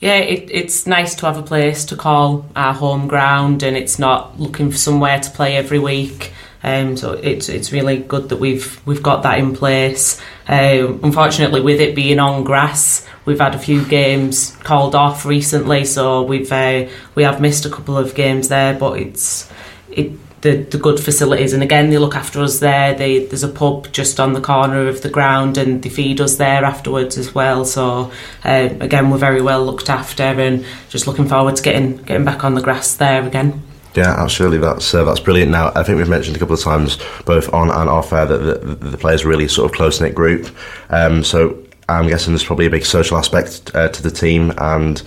[0.00, 3.98] Yeah, it, it's nice to have a place to call our home ground, and it's
[3.98, 6.32] not looking for somewhere to play every week.
[6.62, 10.20] Um, so it's it's really good that we've we've got that in place.
[10.48, 15.84] Uh, unfortunately, with it being on grass, we've had a few games called off recently,
[15.84, 18.74] so we've uh, we have missed a couple of games there.
[18.74, 19.50] But it's
[19.90, 22.94] it the, the good facilities, and again they look after us there.
[22.94, 26.36] They, there's a pub just on the corner of the ground, and they feed us
[26.36, 27.64] there afterwards as well.
[27.64, 28.12] So
[28.44, 32.44] uh, again, we're very well looked after, and just looking forward to getting getting back
[32.44, 33.65] on the grass there again.
[33.96, 34.58] Yeah, absolutely.
[34.58, 35.50] That's uh, that's brilliant.
[35.50, 38.38] Now, I think we've mentioned a couple of times, both on and off air, that
[38.38, 40.54] the, the players really sort of close knit group.
[40.90, 45.02] Um, so I'm guessing there's probably a big social aspect uh, to the team, and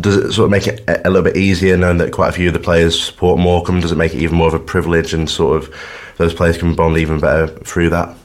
[0.00, 2.48] does it sort of make it a little bit easier knowing that quite a few
[2.48, 3.80] of the players support Morecambe?
[3.80, 5.72] Does it make it even more of a privilege, and sort of
[6.16, 8.16] those players can bond even better through that?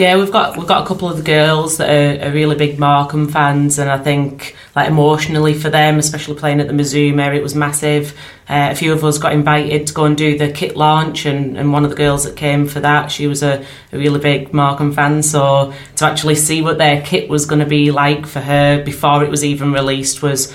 [0.00, 2.78] Yeah, we've got we've got a couple of the girls that are, are, really big
[2.78, 7.42] Morecambe fans, and I think like emotionally for them, especially playing at the Mazuma, it
[7.42, 8.18] was massive.
[8.48, 11.58] Uh, a few of us got invited to go and do the kit launch, and,
[11.58, 14.54] and one of the girls that came for that, she was a, a really big
[14.54, 15.22] Morecambe fan.
[15.22, 19.22] So to actually see what their kit was going to be like for her before
[19.22, 20.54] it was even released was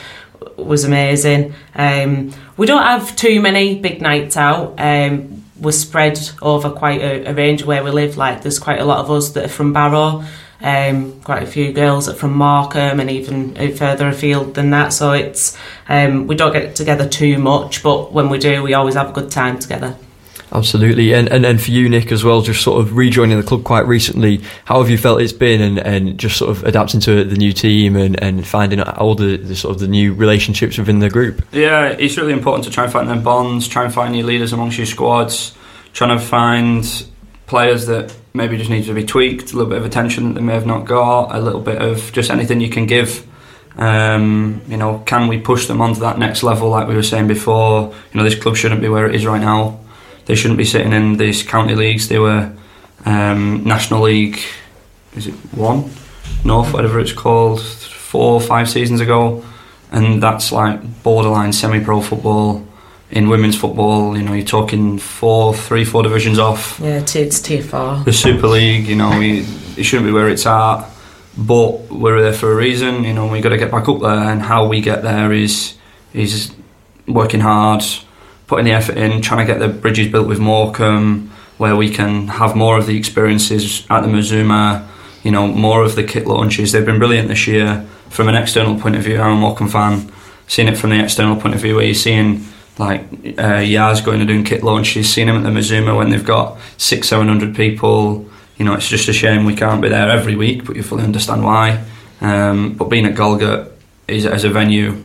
[0.58, 1.54] was amazing.
[1.76, 4.80] Um, we don't have too many big nights out.
[4.80, 8.18] Um, we're spread over quite a, a, range where we live.
[8.18, 10.24] Like there's quite a lot of us that are from Barrow,
[10.62, 14.90] um, quite a few girls that are from Morecambe, and even further afield than that.
[14.94, 18.96] So it's um, we don't get together too much, but when we do, we always
[18.96, 19.96] have a good time together.
[20.52, 23.64] Absolutely, and, and and for you, Nick, as well, just sort of rejoining the club
[23.64, 24.42] quite recently.
[24.66, 27.52] How have you felt it's been, and, and just sort of adapting to the new
[27.52, 31.44] team and, and finding all the, the sort of the new relationships within the group?
[31.52, 34.54] Yeah, it's really important to try and find them bonds, try and find new leaders
[34.54, 35.58] amongst your squads,
[35.94, 36.86] trying to find
[37.48, 40.46] players that maybe just need to be tweaked, a little bit of attention that they
[40.46, 43.28] may have not got, a little bit of just anything you can give.
[43.78, 47.28] Um, you know, can we push them onto that next level, like we were saying
[47.28, 47.94] before?
[48.14, 49.80] You know, this club shouldn't be where it is right now
[50.26, 52.08] they shouldn't be sitting in these county leagues.
[52.08, 52.52] They were
[53.06, 54.40] um, National League,
[55.16, 55.90] is it one?
[56.44, 59.44] North, whatever it's called, four or five seasons ago.
[59.92, 62.66] And that's like borderline semi pro football.
[63.12, 64.18] in women's football.
[64.18, 66.80] You know, you're talking four, three, four divisions off.
[66.82, 68.04] Yeah, it's too far.
[68.04, 69.46] The Super League, you know, we,
[69.78, 70.84] it shouldn't be where it's at,
[71.38, 73.04] but we're there for a reason.
[73.04, 75.76] You know, we've got to get back up there, and how we get there is
[76.14, 76.52] is
[77.08, 77.84] working hard,
[78.48, 82.28] putting the effort in, trying to get the bridges built with Morecambe, where we can
[82.28, 84.90] have more of the experiences at the Mazuma.
[85.24, 86.72] You know, more of the kit launches.
[86.72, 89.20] They've been brilliant this year from an external point of view.
[89.20, 90.12] I'm a Morecambe fan.
[90.48, 92.46] Seeing it from the external point of view, where you're seeing
[92.78, 96.24] like uh, Yaz going and doing kit launches, seeing him at the Mazuma when they've
[96.24, 98.30] got six, seven hundred people.
[98.58, 101.04] You know, it's just a shame we can't be there every week, but you fully
[101.04, 101.84] understand why.
[102.22, 103.72] Um, but being at Galgate
[104.08, 105.04] is as a venue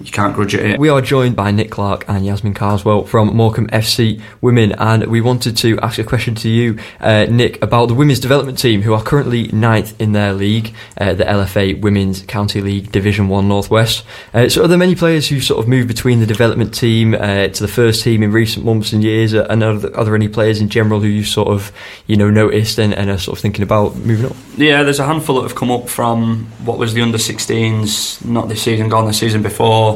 [0.00, 0.78] you can't grudge it.
[0.78, 5.20] We are joined by Nick Clark and Yasmine Carswell from Morecambe FC Women, and we
[5.20, 8.94] wanted to ask a question to you, uh, Nick, about the women's development team who
[8.94, 14.04] are currently ninth in their league, uh, the LFA Women's County League Division One Northwest.
[14.32, 17.48] Uh, so, are there many players who sort of moved between the development team uh,
[17.48, 19.34] to the first team in recent months and years?
[19.34, 21.72] And are there, are there any players in general who you sort of
[22.06, 24.36] you know noticed and, and are sort of thinking about moving up?
[24.56, 28.48] Yeah, there's a handful that have come up from what was the under 16s, not
[28.48, 29.89] this season, gone the season before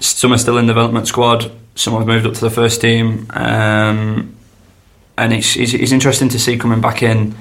[0.00, 1.50] some are still in development squad.
[1.74, 4.34] Some have moved up to the first team, um,
[5.16, 7.36] and it's, it's, it's interesting to see coming back in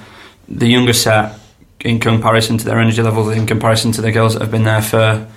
[0.47, 1.39] the younger set
[1.79, 4.81] in comparison to their energy levels, in comparison to the girls that have been there
[4.81, 5.27] for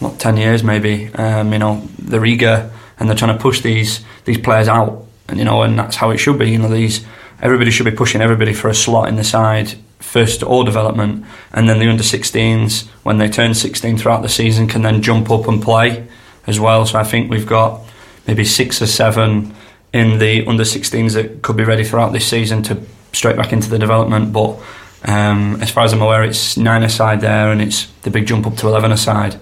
[0.00, 1.08] what ten years maybe.
[1.14, 5.38] Um, you know, they're eager and they're trying to push these these players out, and
[5.38, 6.50] you know, and that's how it should be.
[6.50, 7.04] You know, these
[7.40, 9.74] everybody should be pushing everybody for a slot in the side
[10.12, 14.68] first all development, and then the under 16s when they turn 16 throughout the season
[14.68, 16.06] can then jump up and play
[16.46, 16.84] as well.
[16.84, 17.80] So I think we've got
[18.26, 19.54] maybe six or seven
[19.90, 22.82] in the under 16s that could be ready throughout this season to
[23.12, 24.34] straight back into the development.
[24.34, 24.60] But
[25.04, 28.46] um, as far as I'm aware, it's nine aside there, and it's the big jump
[28.46, 29.40] up to 11 aside.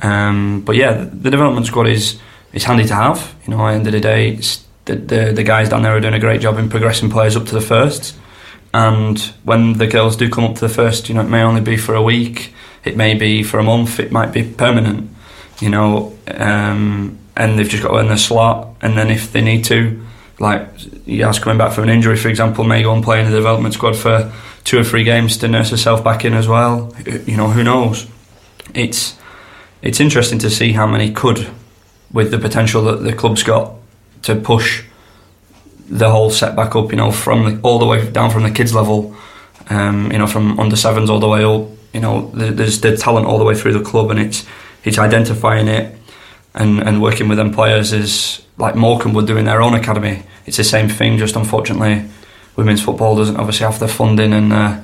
[0.00, 2.20] Um, but yeah, the, development squad is
[2.52, 3.34] is handy to have.
[3.44, 4.38] You know, at the end of the day,
[4.84, 7.46] the, the, the guys down there are doing a great job in progressing players up
[7.46, 8.14] to the first.
[8.74, 11.62] And when the girls do come up to the first, you know, it may only
[11.62, 12.52] be for a week,
[12.84, 15.14] it may be for a month, it might be permanent
[15.60, 18.68] you know, um, and they've just got to earn their slot.
[18.80, 20.04] And then if they need to,
[20.38, 20.68] like
[21.06, 23.74] Yas coming back from an injury, for example, may go and play in the development
[23.74, 24.32] squad for
[24.64, 26.94] two or three games to nurse herself back in as well.
[27.06, 28.06] You know, who knows?
[28.74, 29.16] It's
[29.82, 31.48] it's interesting to see how many could,
[32.10, 33.74] with the potential that the club's got
[34.22, 34.82] to push
[35.88, 36.90] the whole set back up.
[36.90, 39.14] You know, from the, all the way down from the kids level.
[39.70, 41.68] Um, you know, from under sevens all the way up.
[41.94, 44.44] You know, there's the talent all the way through the club, and it's
[44.84, 45.98] it's identifying it
[46.54, 50.22] and, and working with them players is like Morecambe would do in their own academy.
[50.46, 52.08] It's the same thing, just unfortunately,
[52.56, 54.80] women's football doesn't obviously have the funding and uh,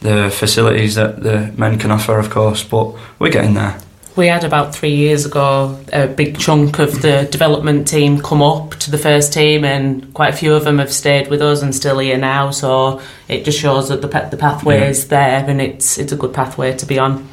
[0.00, 3.80] the facilities that the men can offer, of course, but we're getting there.
[4.16, 8.70] We had about three years ago a big chunk of the development team come up
[8.76, 11.74] to the first team, and quite a few of them have stayed with us and
[11.74, 12.50] still here now.
[12.50, 14.88] So it just shows that the the pathway yeah.
[14.88, 17.28] is there, and it's it's a good pathway to be on.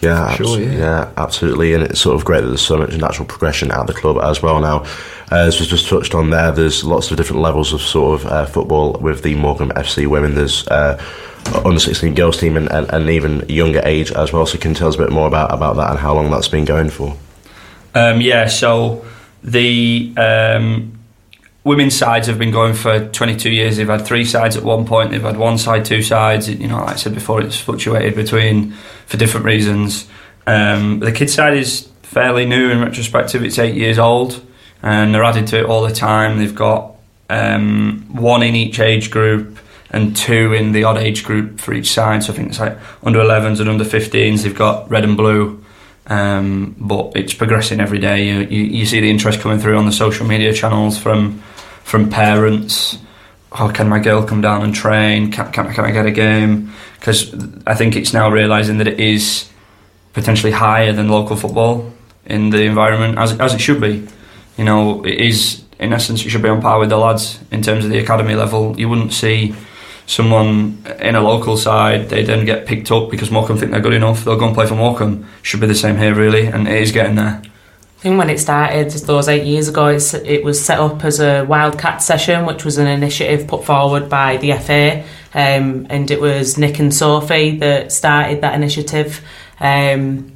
[0.00, 0.72] Yeah, sure, yeah.
[0.72, 1.12] yeah.
[1.16, 1.74] absolutely.
[1.74, 4.42] And it's sort of great that there's so much natural progression at the club as
[4.42, 4.84] well now.
[5.30, 8.26] Uh, as was just touched on there, there's lots of different levels of sort of
[8.26, 10.34] uh, football with the Morecambe FC women.
[10.34, 11.02] There's uh,
[11.64, 14.46] under 16 girls team and, and, and, even younger age as well.
[14.46, 16.48] So can you tell us a bit more about, about that and how long that's
[16.48, 17.16] been going for?
[17.94, 19.04] Um, yeah, so
[19.42, 20.97] the um,
[21.64, 23.76] women's sides have been going for 22 years.
[23.76, 25.10] They've had three sides at one point.
[25.10, 26.48] They've had one side, two sides.
[26.48, 28.72] You know, like I said before, it's fluctuated between
[29.06, 30.08] for different reasons.
[30.46, 33.44] Um, the kids side is fairly new in retrospective.
[33.44, 34.44] It's eight years old,
[34.82, 36.38] and they're added to it all the time.
[36.38, 36.94] They've got
[37.28, 39.58] um, one in each age group
[39.90, 42.22] and two in the odd age group for each side.
[42.22, 44.42] So I think it's like under 11s and under 15s.
[44.42, 45.64] They've got red and blue.
[46.08, 48.26] Um, but it's progressing every day.
[48.26, 51.42] You, you, you, see the interest coming through on the social media channels from
[51.84, 52.98] from parents.
[53.52, 55.30] Oh, can my girl come down and train?
[55.30, 56.72] Can, can, can I get a game?
[56.98, 57.34] Because
[57.66, 59.50] I think it's now realising that it is
[60.12, 61.92] potentially higher than local football
[62.26, 64.06] in the environment, as, as it should be.
[64.58, 67.62] You know, it is, in essence, it should be on par with the lads in
[67.62, 68.78] terms of the academy level.
[68.78, 69.54] You wouldn't see
[70.08, 73.92] someone in a local side, they then get picked up because Morecambe think they're good
[73.92, 75.28] enough, they'll go and play for Morecambe.
[75.42, 77.42] Should be the same here, really, and it is getting there.
[77.44, 81.44] I think when it started those eight years ago, it was set up as a
[81.44, 85.04] Wildcat session, which was an initiative put forward by the FA,
[85.34, 89.20] um, and it was Nick and Sophie that started that initiative
[89.60, 90.32] um,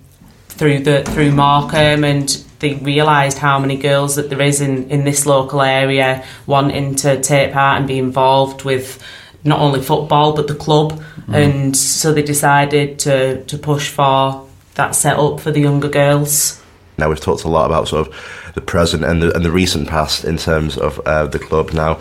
[0.49, 5.05] through the through Morecambe, and they realised how many girls that there is in, in
[5.05, 9.03] this local area wanting to take part and be involved with
[9.45, 10.93] not only football but the club,
[11.27, 11.35] mm.
[11.35, 16.61] and so they decided to to push for that set up for the younger girls.
[16.99, 19.89] Now we've talked a lot about sort of the present and the and the recent
[19.89, 22.01] past in terms of uh, the club now.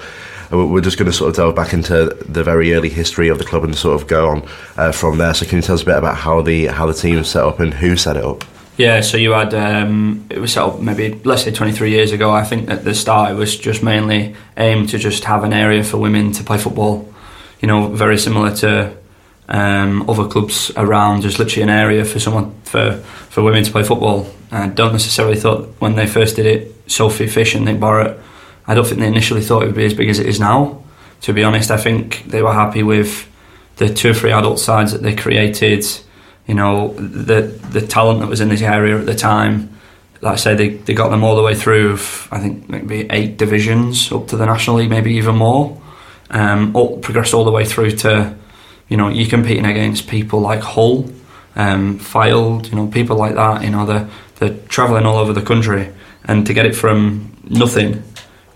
[0.52, 3.38] Uh, We're just going to sort of delve back into the very early history of
[3.38, 5.34] the club and sort of go on uh, from there.
[5.34, 7.44] So, can you tell us a bit about how the how the team was set
[7.44, 8.44] up and who set it up?
[8.78, 12.32] Yeah, so you had um, it was set up maybe let's say 23 years ago.
[12.32, 15.84] I think at the start it was just mainly aimed to just have an area
[15.84, 17.11] for women to play football.
[17.62, 18.96] You know, very similar to
[19.48, 21.22] um, other clubs around.
[21.22, 22.98] Just literally an area for someone for
[23.30, 24.28] for women to play football.
[24.52, 28.20] I don't necessarily thought when they first did it, Sophie Fish and Nick Barrett.
[28.68, 30.84] I don't think they initially thought it would be as big as it is now.
[31.22, 33.28] To be honest, I think they were happy with
[33.78, 35.86] the two or three adult sides that they created
[36.48, 37.42] you know the
[37.72, 39.70] the talent that was in this area at the time.
[40.22, 41.94] Like I say, they, they got them all the way through.
[42.30, 45.82] I think maybe eight divisions up to the national league, maybe even more.
[46.32, 48.34] Um, all, progressed all the way through to,
[48.88, 51.12] you know, you're competing against people like Hull,
[51.56, 53.64] um, Fylde, you know, people like that.
[53.64, 55.92] You know, they're they're travelling all over the country,
[56.24, 58.04] and to get it from nothing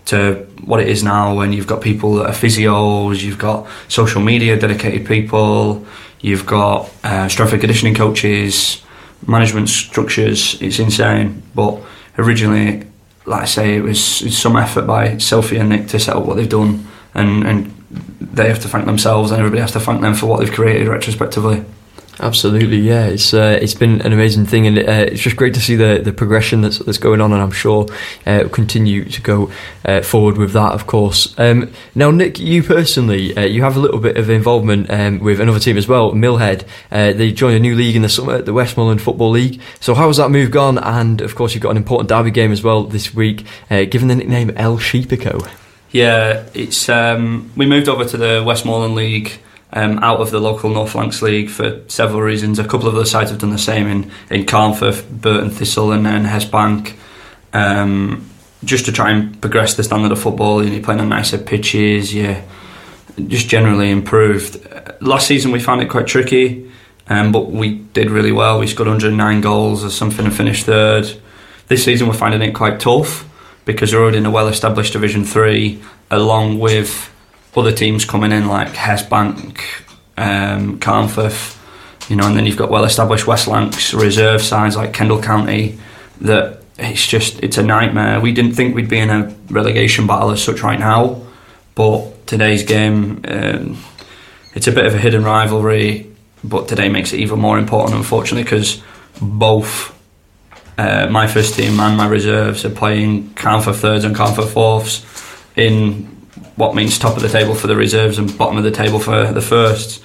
[0.06, 4.22] to what it is now, when you've got people that are physios, you've got social
[4.22, 5.84] media dedicated people,
[6.20, 8.82] You've got uh, strength and conditioning coaches,
[9.26, 10.60] management structures.
[10.60, 11.42] It's insane.
[11.54, 11.80] But
[12.18, 12.84] originally,
[13.26, 14.02] like I say, it was
[14.36, 16.86] some effort by Sophie and Nick to set up what they've done,
[17.16, 17.86] and, and
[18.20, 20.88] they have to thank themselves, and everybody has to thank them for what they've created
[20.88, 21.64] retrospectively.
[22.18, 23.06] Absolutely, yeah.
[23.06, 26.00] It's uh, it's been an amazing thing, and uh, it's just great to see the,
[26.02, 27.86] the progression that's that's going on, and I'm sure
[28.26, 29.50] uh, will continue to go
[29.84, 31.38] uh, forward with that, of course.
[31.38, 35.40] Um, now, Nick, you personally, uh, you have a little bit of involvement um, with
[35.40, 36.64] another team as well, Millhead.
[36.90, 39.60] Uh, they joined a new league in the summer, the Westmorland Football League.
[39.80, 40.78] So, how has that move gone?
[40.78, 44.14] And of course, you've got an important derby game as well this week, given the
[44.14, 45.46] nickname El Sheepico.
[45.92, 49.32] Yeah, it's um, we moved over to the Westmorland League
[49.72, 52.58] um, out of the local North Lancs League for several reasons.
[52.58, 56.04] A couple of other sides have done the same in, in Carnforth, Burton Thistle, and
[56.04, 56.98] then Hest Bank.
[57.52, 58.28] Um,
[58.64, 62.36] just to try and progress the standard of football, you're playing on nicer pitches, you
[63.28, 64.66] just generally improved.
[65.00, 66.70] Last season we found it quite tricky,
[67.08, 68.58] um, but we did really well.
[68.58, 71.20] We scored 109 goals or something and finished third.
[71.68, 73.28] This season we're finding it quite tough
[73.66, 77.12] because we're already in a well-established Division Three, along with
[77.54, 79.84] other teams coming in like Hest Bank,
[80.16, 81.58] um, Carnforth,
[82.08, 85.78] you know, and then you've got well-established West Lancs reserve sides like Kendal County.
[86.22, 88.20] That it's just it's a nightmare.
[88.20, 91.22] We didn't think we'd be in a relegation battle as such right now,
[91.74, 93.78] but today's game, um,
[94.54, 96.10] it's a bit of a hidden rivalry.
[96.44, 98.80] But today makes it even more important, unfortunately, because
[99.20, 99.92] both
[100.78, 105.04] uh, my first team and my reserves are playing Carnforth thirds and Carnforth fourths
[105.56, 106.04] in
[106.56, 109.32] what means top of the table for the reserves and bottom of the table for
[109.32, 110.00] the firsts.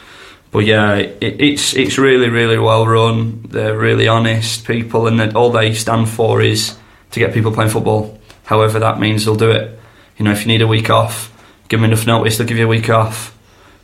[0.52, 3.44] But yeah, it, it's it's really really well run.
[3.44, 6.78] They're really honest people, and all they stand for is
[7.12, 8.20] to get people playing football.
[8.46, 9.80] However that means they'll do it.
[10.18, 11.32] You know, if you need a week off,
[11.68, 12.38] give them enough notice.
[12.38, 13.38] They'll give you a week off.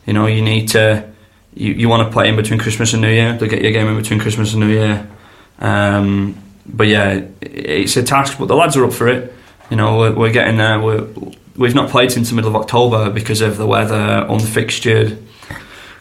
[0.06, 1.10] You know, you need to.
[1.54, 3.36] You, you want to play in between Christmas and New Year.
[3.36, 5.10] They'll get your game in between Christmas and New Year.
[5.58, 9.34] Um, but yeah, it's a task, but the lads are up for it.
[9.70, 10.80] You know, we're, we're getting there.
[10.80, 11.07] We're,
[11.55, 15.22] we've not played since the middle of October because of the weather, unfixtured,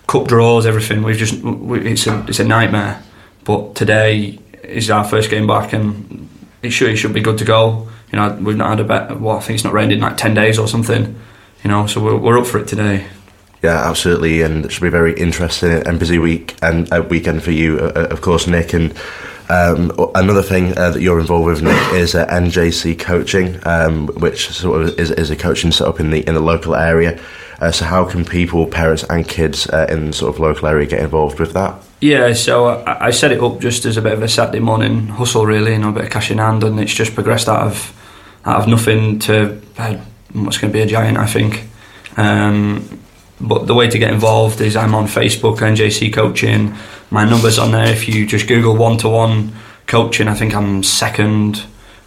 [0.06, 1.02] cup draws, everything.
[1.02, 3.02] We've just we, it's a it's a nightmare.
[3.44, 6.28] But today is our first game back, and
[6.62, 7.88] it should it should be good to go.
[8.12, 9.20] You know, we've not had a bet.
[9.20, 11.18] Well, I think it's not rained in like ten days or something.
[11.64, 13.06] You know, so we're we're up for it today.
[13.62, 17.42] Yeah, absolutely, and it should be a very interesting and busy week and a weekend
[17.42, 18.74] for you, uh, of course, Nick.
[18.74, 18.94] And
[19.48, 24.48] um, another thing uh, that you're involved with, Nick, is uh, NJC coaching, um, which
[24.50, 27.20] sort of is, is a coaching set up in the in the local area.
[27.60, 31.00] Uh, so, how can people, parents, and kids uh, in sort of local area get
[31.00, 31.80] involved with that?
[32.00, 35.06] Yeah, so I, I set it up just as a bit of a Saturday morning
[35.06, 37.66] hustle, really, you know, a bit of cash in hand, and it's just progressed out
[37.66, 37.92] of
[38.44, 39.96] out of nothing to uh,
[40.32, 41.64] what's going to be a giant, I think.
[42.16, 43.00] Um,
[43.40, 46.74] but the way to get involved is I'm on Facebook, NJC Coaching.
[47.10, 47.86] My number's on there.
[47.86, 49.52] If you just Google one to one
[49.86, 51.64] coaching, I think I'm second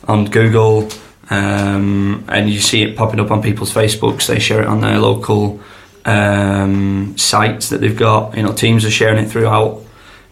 [0.08, 0.90] on Google.
[1.30, 4.28] Um, and you see it popping up on people's Facebooks.
[4.28, 5.60] They share it on their local
[6.06, 8.36] um, sites that they've got.
[8.36, 9.84] You know, teams are sharing it throughout.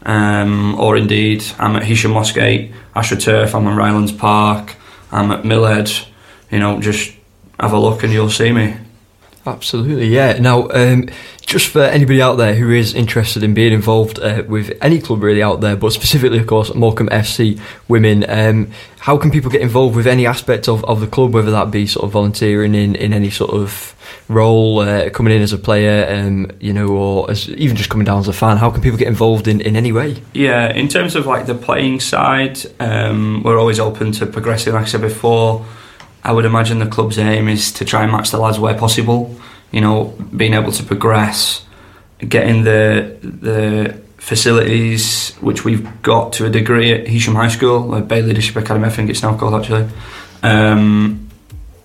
[0.04, 3.54] Um, or indeed, I'm at Heysham Mossgate, AstroTurf.
[3.54, 4.76] I'm at Ryelands Park.
[5.12, 6.08] I'm at Millhead.
[6.52, 7.14] You know, just
[7.60, 8.78] have a look and you'll see me.
[9.48, 10.34] Absolutely, yeah.
[10.40, 11.08] Now, um,
[11.46, 15.24] just for anybody out there who is interested in being involved uh, with any club
[15.24, 18.70] really out there, but specifically, of course, Morecambe FC Women, um,
[19.00, 21.88] how can people get involved with any aspect of, of the club, whether that be
[21.88, 23.96] sort of volunteering in, in any sort of
[24.28, 28.04] role, uh, coming in as a player, um, you know, or as, even just coming
[28.04, 28.58] down as a fan?
[28.58, 30.22] How can people get involved in, in any way?
[30.34, 34.74] Yeah, in terms of like the playing side, um, we're always open to progressing.
[34.74, 35.66] Like I said before,
[36.28, 39.36] I would imagine the club's aim is to try and match the lads where possible
[39.72, 41.66] you know, being able to progress,
[42.20, 48.02] getting the the facilities which we've got to a degree at Heysham High School, uh,
[48.02, 49.90] Bay Leadership Academy, I think it's now called actually,
[50.44, 51.30] um,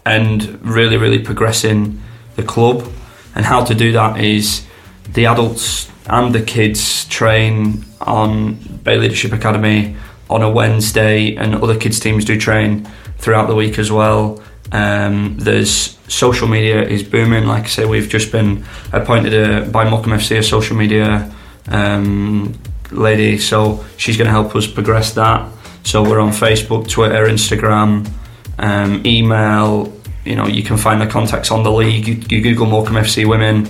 [0.05, 2.01] and really, really progressing
[2.37, 2.89] the club.
[3.35, 4.67] And how to do that is
[5.13, 9.97] the adults and the kids train on Bay Leadership Academy
[10.29, 12.89] on a Wednesday, and other kids teams do train
[13.23, 14.43] throughout the week as well.
[14.73, 17.47] Um, there's social media is booming.
[17.47, 21.33] Like I say, we've just been appointed a, by Morecambe FC a social media
[21.69, 22.55] um,
[22.91, 25.49] lady, so she's going to help us progress that.
[25.85, 28.11] So we're on Facebook, Twitter, Instagram,
[28.59, 29.93] um, email.
[30.25, 32.07] You know, you can find the contacts on the league.
[32.07, 33.69] You, you Google Morecambe FC Women.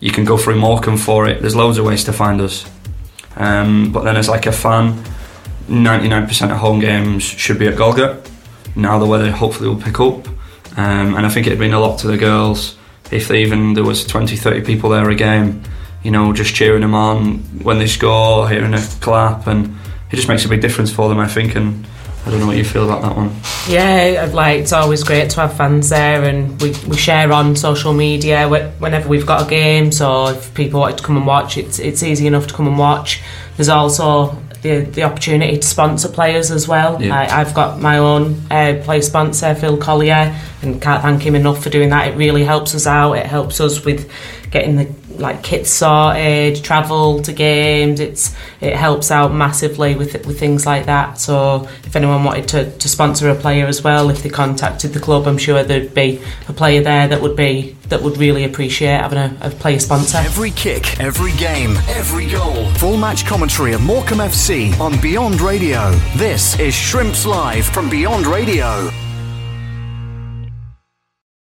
[0.00, 1.40] You can go through Morecambe for it.
[1.40, 2.68] There's loads of ways to find us.
[3.36, 5.02] Um, but then, as like a fan,
[5.68, 8.31] 99% of home games should be at Galgate.
[8.76, 10.28] Now the weather hopefully will pick up.
[10.76, 12.76] Um, and I think it'd mean a lot to the girls
[13.12, 15.62] if they even there was 20, 30 people there a game,
[16.02, 19.76] you know, just cheering them on when they score, hearing a clap, and
[20.10, 21.54] it just makes a big difference for them, I think.
[21.54, 21.86] And
[22.24, 23.34] I don't know what you feel about that one.
[23.68, 27.92] Yeah, like it's always great to have fans there, and we, we share on social
[27.92, 29.92] media whenever we've got a game.
[29.92, 32.78] So if people want to come and watch, it's it's easy enough to come and
[32.78, 33.22] watch.
[33.56, 37.02] There's also the the opportunity to sponsor players as well.
[37.02, 37.14] Yeah.
[37.14, 41.62] I, have got my own uh, player sponsor, Phil Collier, and can't thank him enough
[41.62, 42.08] for doing that.
[42.08, 43.14] It really helps us out.
[43.14, 44.10] It helps us with
[44.50, 44.84] getting the
[45.22, 48.00] like kits sorted, travel to games.
[48.00, 51.18] It's it helps out massively with with things like that.
[51.18, 55.00] So if anyone wanted to, to sponsor a player as well, if they contacted the
[55.00, 59.00] club, I'm sure there'd be a player there that would be that would really appreciate
[59.00, 60.18] having a, a player sponsor.
[60.18, 62.66] Every kick, every game, every goal.
[62.74, 65.90] Full match commentary of Morecambe FC on Beyond Radio.
[66.16, 68.90] This is Shrimps Live from Beyond Radio.